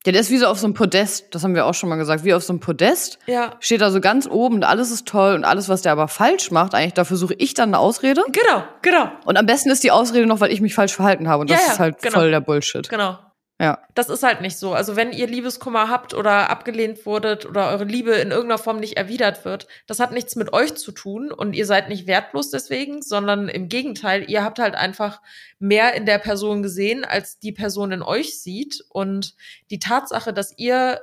[0.05, 1.97] Ja, der ist wie so auf so einem Podest, das haben wir auch schon mal
[1.97, 3.19] gesagt, wie auf so einem Podest.
[3.25, 3.57] Ja.
[3.59, 6.51] Steht da so ganz oben und alles ist toll und alles, was der aber falsch
[6.51, 8.23] macht, eigentlich, dafür suche ich dann eine Ausrede.
[8.31, 9.11] Genau, genau.
[9.25, 11.59] Und am besten ist die Ausrede noch, weil ich mich falsch verhalten habe und das
[11.59, 12.19] ja, ja, ist halt genau.
[12.19, 12.87] voll der Bullshit.
[12.87, 13.19] Genau.
[13.61, 13.83] Ja.
[13.93, 14.73] Das ist halt nicht so.
[14.73, 18.95] Also wenn ihr Liebeskummer habt oder abgelehnt wurdet oder eure Liebe in irgendeiner Form nicht
[18.95, 23.01] erwidert wird, das hat nichts mit euch zu tun und ihr seid nicht wertlos deswegen,
[23.01, 25.21] sondern im Gegenteil, ihr habt halt einfach
[25.59, 28.81] mehr in der Person gesehen, als die Person in euch sieht.
[28.89, 29.35] Und
[29.71, 31.01] die Tatsache, dass ihr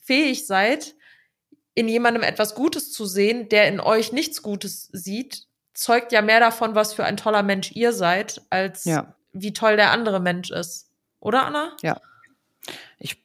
[0.00, 0.96] fähig seid,
[1.74, 6.40] in jemandem etwas Gutes zu sehen, der in euch nichts Gutes sieht, zeugt ja mehr
[6.40, 9.14] davon, was für ein toller Mensch ihr seid, als Ja.
[9.32, 10.85] wie toll der andere Mensch ist.
[11.20, 11.76] Oder, Anna?
[11.82, 12.00] Ja.
[12.98, 13.16] Ich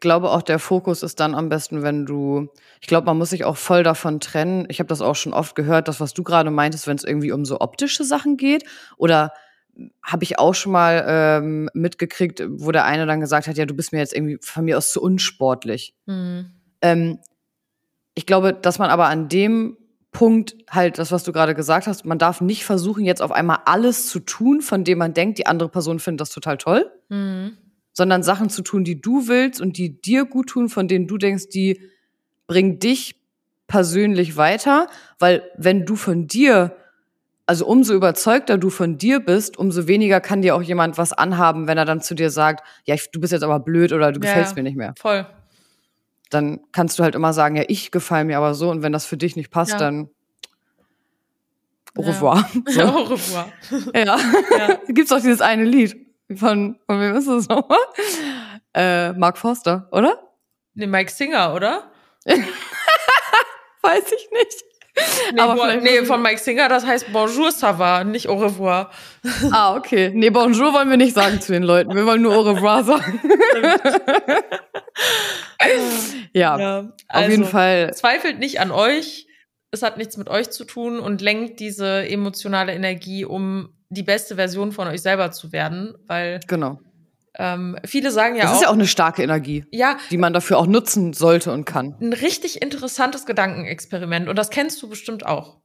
[0.00, 2.48] glaube auch, der Fokus ist dann am besten, wenn du,
[2.80, 4.66] ich glaube, man muss sich auch voll davon trennen.
[4.68, 7.32] Ich habe das auch schon oft gehört, das, was du gerade meintest, wenn es irgendwie
[7.32, 8.64] um so optische Sachen geht.
[8.96, 9.32] Oder
[10.02, 13.74] habe ich auch schon mal ähm, mitgekriegt, wo der eine dann gesagt hat, ja, du
[13.74, 15.94] bist mir jetzt irgendwie von mir aus zu unsportlich.
[16.06, 16.50] Hm.
[16.80, 17.18] Ähm,
[18.14, 19.76] ich glaube, dass man aber an dem
[20.14, 23.58] Punkt halt das, was du gerade gesagt hast, man darf nicht versuchen, jetzt auf einmal
[23.66, 27.58] alles zu tun, von dem man denkt, die andere Person findet das total toll, Hm.
[27.92, 31.18] sondern Sachen zu tun, die du willst und die dir gut tun, von denen du
[31.18, 31.80] denkst, die
[32.46, 33.16] bringen dich
[33.66, 34.86] persönlich weiter,
[35.18, 36.76] weil wenn du von dir,
[37.46, 41.66] also umso überzeugter du von dir bist, umso weniger kann dir auch jemand was anhaben,
[41.66, 44.20] wenn er dann zu dir sagt, ja, ich, du bist jetzt aber blöd oder du
[44.20, 44.26] Ja.
[44.26, 44.94] gefällst mir nicht mehr.
[44.98, 45.26] Voll.
[46.30, 49.06] Dann kannst du halt immer sagen, ja, ich gefalle mir aber so und wenn das
[49.06, 49.78] für dich nicht passt, Ja.
[49.78, 50.08] dann
[51.96, 52.08] au Ja.
[52.08, 52.48] revoir.
[52.68, 52.82] So.
[52.82, 53.52] Au revoir.
[53.94, 54.04] Ja.
[54.58, 54.78] Ja.
[54.88, 55.96] Gibt's auch dieses eine Lied
[56.34, 57.78] von, von wem ist das nochmal?
[58.74, 60.18] Äh, Mark Forster, oder?
[60.74, 61.92] Nee, Mike Singer, oder?
[63.82, 64.64] Weiß ich nicht.
[65.32, 68.36] Nee, Aber bo- vielleicht nee von Mike Singer, das heißt Bonjour, ça va, nicht Au
[68.36, 68.90] revoir.
[69.50, 70.10] Ah, okay.
[70.14, 71.94] Nee, Bonjour wollen wir nicht sagen zu den Leuten.
[71.96, 73.20] Wir wollen nur au revoir sagen.
[76.32, 77.92] ja, Ja, auf also, jeden Fall.
[77.94, 79.26] Zweifelt nicht an euch.
[79.70, 84.36] Es hat nichts mit euch zu tun und lenkt diese emotionale Energie, um die beste
[84.36, 86.78] Version von euch selber zu werden, weil Genau.
[87.38, 90.32] Ähm, viele sagen ja Das auch, ist ja auch eine starke Energie, ja, die man
[90.32, 91.96] dafür auch nutzen sollte und kann.
[92.00, 95.58] ein richtig interessantes Gedankenexperiment und das kennst du bestimmt auch.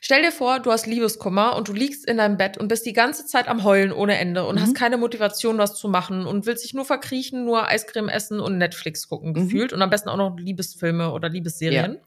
[0.00, 2.94] Stell dir vor, du hast Liebeskummer und du liegst in deinem Bett und bist die
[2.94, 4.60] ganze Zeit am Heulen ohne Ende und Mhm.
[4.62, 8.56] hast keine Motivation, was zu machen und willst dich nur verkriechen, nur Eiscreme essen und
[8.56, 9.34] Netflix gucken, Mhm.
[9.34, 11.98] gefühlt und am besten auch noch Liebesfilme oder Liebesserien.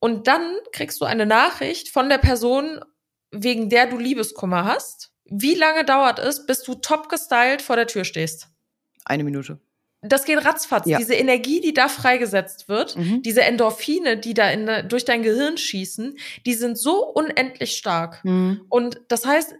[0.00, 2.80] Und dann kriegst du eine Nachricht von der Person,
[3.30, 5.11] wegen der du Liebeskummer hast.
[5.26, 8.48] Wie lange dauert es, bis du top gestylt vor der Tür stehst?
[9.04, 9.58] Eine Minute.
[10.04, 10.86] Das geht ratzfatz.
[10.86, 10.98] Ja.
[10.98, 13.22] Diese Energie, die da freigesetzt wird, Mhm.
[13.22, 18.24] diese Endorphine, die da in, durch dein Gehirn schießen, die sind so unendlich stark.
[18.24, 18.62] Mhm.
[18.68, 19.54] Und das heißt,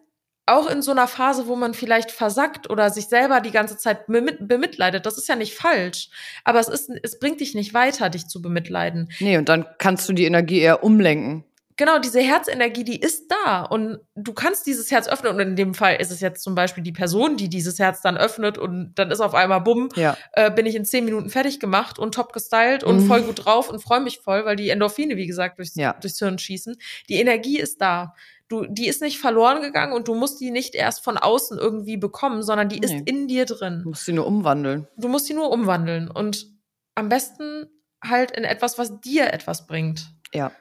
[0.47, 4.09] auch in so einer Phase, wo man vielleicht versackt oder sich selber die ganze Zeit
[4.09, 6.11] bemit- bemitleidet, das ist ja nicht falsch.
[6.43, 9.13] Aber es ist, es bringt dich nicht weiter, dich zu bemitleiden.
[9.21, 11.45] Nee, und dann kannst du die Energie eher umlenken.
[11.85, 15.75] Genau, diese Herzenergie, die ist da und du kannst dieses Herz öffnen und in dem
[15.75, 19.11] Fall ist es jetzt zum Beispiel die Person, die dieses Herz dann öffnet und dann
[19.11, 20.17] ist auf einmal bumm, Ja.
[20.35, 23.07] äh, bin ich in zehn Minuten fertig gemacht und top gestylt und Mhm.
[23.09, 25.95] voll gut drauf und freue mich voll, weil die Endorphine, wie gesagt, durchs, Ja.
[25.95, 26.77] durchs Hirn schießen.
[27.09, 28.15] Die Energie ist da.
[28.47, 31.97] Du, die ist nicht verloren gegangen und du musst die nicht erst von außen irgendwie
[31.97, 33.03] bekommen, sondern die ist Nee.
[33.07, 33.83] in dir Du drin.
[33.85, 34.87] musst sie nur umwandeln.
[34.97, 36.47] Du musst sie nur umwandeln und
[36.95, 37.67] am besten
[38.05, 40.53] halt in etwas, was dir etwas bringt Ja.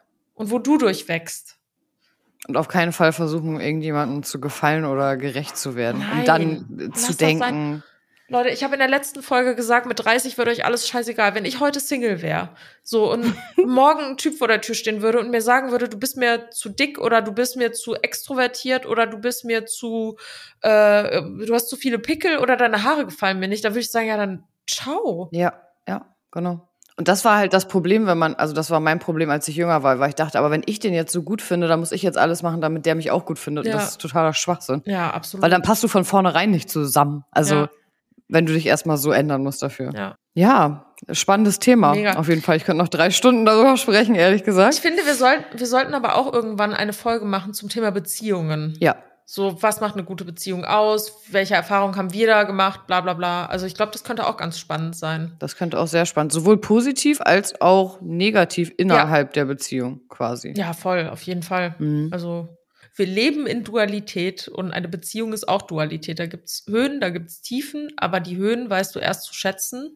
[0.42, 1.58] Und wo du durchwächst.
[2.48, 6.00] Und auf keinen Fall versuchen, irgendjemandem zu gefallen oder gerecht zu werden.
[6.00, 7.84] Nein, und dann zu denken,
[8.28, 11.46] Leute, ich habe in der letzten Folge gesagt, mit 30 würde euch alles scheißegal, wenn
[11.46, 12.50] ich heute Single wäre.
[12.82, 16.00] So und morgen ein Typ vor der Tür stehen würde und mir sagen würde, du
[16.00, 20.18] bist mir zu dick oder du bist mir zu extrovertiert oder du bist mir zu,
[20.62, 23.92] äh, du hast zu viele Pickel oder deine Haare gefallen mir nicht, da würde ich
[23.92, 25.30] sagen, ja dann ciao.
[25.32, 26.71] Ja, ja, genau.
[27.02, 29.56] Und das war halt das Problem, wenn man, also das war mein Problem, als ich
[29.56, 31.92] jünger war, weil ich dachte, aber wenn ich den jetzt so gut finde, dann muss
[31.92, 33.66] ich jetzt alles machen, damit der mich auch gut findet.
[33.66, 33.72] Ja.
[33.74, 34.84] Und das ist totaler Schwachsinn.
[34.86, 35.42] Ja, absolut.
[35.42, 37.24] Weil dann passt du von vornherein nicht zusammen.
[37.32, 37.70] Also, Ja.
[38.28, 39.90] wenn du dich erstmal so ändern musst dafür.
[39.96, 40.16] ja.
[40.36, 41.94] Ja, spannendes Thema.
[41.96, 42.14] Mega.
[42.14, 42.56] Auf jeden Fall.
[42.56, 44.76] Ich könnte noch drei Stunden darüber sprechen, ehrlich Ich gesagt.
[44.76, 48.78] finde, wir sollten, wir sollten aber auch irgendwann eine Folge machen zum Thema Beziehungen.
[48.80, 48.96] Ja,
[49.34, 51.22] So, was macht eine gute Beziehung aus?
[51.30, 52.86] Welche Erfahrungen haben wir da gemacht?
[52.86, 53.46] Bla bla bla.
[53.46, 55.38] Also ich glaube, das könnte auch ganz spannend sein.
[55.40, 56.34] das könnte auch sehr spannend.
[56.34, 60.54] Sowohl positiv als auch negativ innerhalb der Beziehung quasi.
[60.58, 61.76] Ja, voll, auf jeden Fall.
[61.80, 62.10] Mhm.
[62.12, 62.58] Also
[62.98, 66.20] wir leben in Dualität und eine Beziehung ist auch Dualität.
[66.20, 69.96] Da gibt's Höhen, da gibt's Tiefen, aber die Höhen weißt du erst zu schätzen,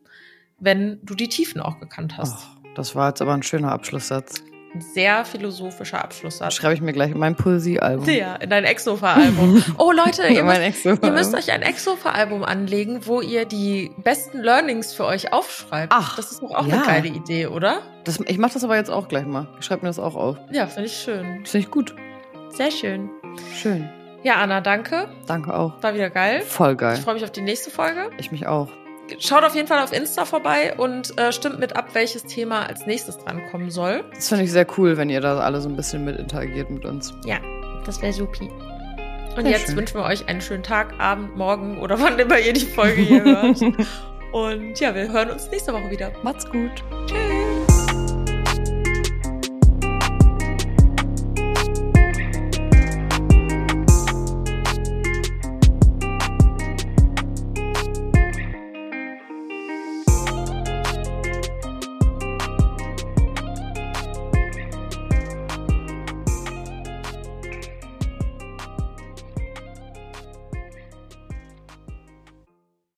[0.59, 2.37] wenn du die Tiefen auch gekannt hast.
[2.37, 4.41] Oh, das war jetzt aber ein schöner Abschlusssatz.
[4.75, 6.53] Ein sehr philosophischer Das Abschlusssatz.
[6.53, 8.09] schreibe ich mir gleich in mein Poesiealbum.
[8.09, 9.63] Ja, in dein Exofa-Album.
[9.77, 14.93] Oh Leute, ihr müsst, ihr müsst euch ein Exofa-Album anlegen, wo ihr die besten Learnings
[14.93, 15.93] für euch aufschreibt.
[15.95, 16.75] Ach, das ist doch auch ja.
[16.75, 17.83] eine geile Idee, oder?
[18.03, 19.47] das, ich mache das aber jetzt auch gleich mal.
[19.59, 20.37] Ich schreibe mir das auch auf.
[20.51, 21.45] Ja, finde ich schön.
[21.45, 21.95] Finde ich gut.
[22.49, 23.09] Sehr schön.
[23.53, 23.89] Schön.
[24.23, 25.07] Ja, Anna, danke.
[25.25, 25.81] Danke auch.
[25.81, 26.41] War wieder geil.
[26.41, 26.95] Voll geil.
[26.97, 28.09] Ich freue mich auf die nächste Folge.
[28.17, 28.67] Ich mich auch.
[29.19, 32.85] Schaut auf jeden Fall auf Insta vorbei und äh, stimmt mit ab, welches Thema als
[32.85, 34.03] nächstes drankommen soll.
[34.13, 36.85] Das finde ich sehr cool, wenn ihr da alle so ein bisschen mit interagiert mit
[36.85, 37.13] uns.
[37.25, 37.37] Ja,
[37.85, 38.49] das wäre supi.
[39.35, 39.75] Und Sehr jetzt schön.
[39.77, 43.23] wünschen wir euch einen schönen Tag, Abend, Morgen oder wann immer ihr die Folge hier
[43.23, 43.61] hört.
[44.31, 46.11] Und ja, wir hören uns nächste Woche wieder.
[46.23, 46.71] Macht's gut.
[47.07, 47.34] Tschüss.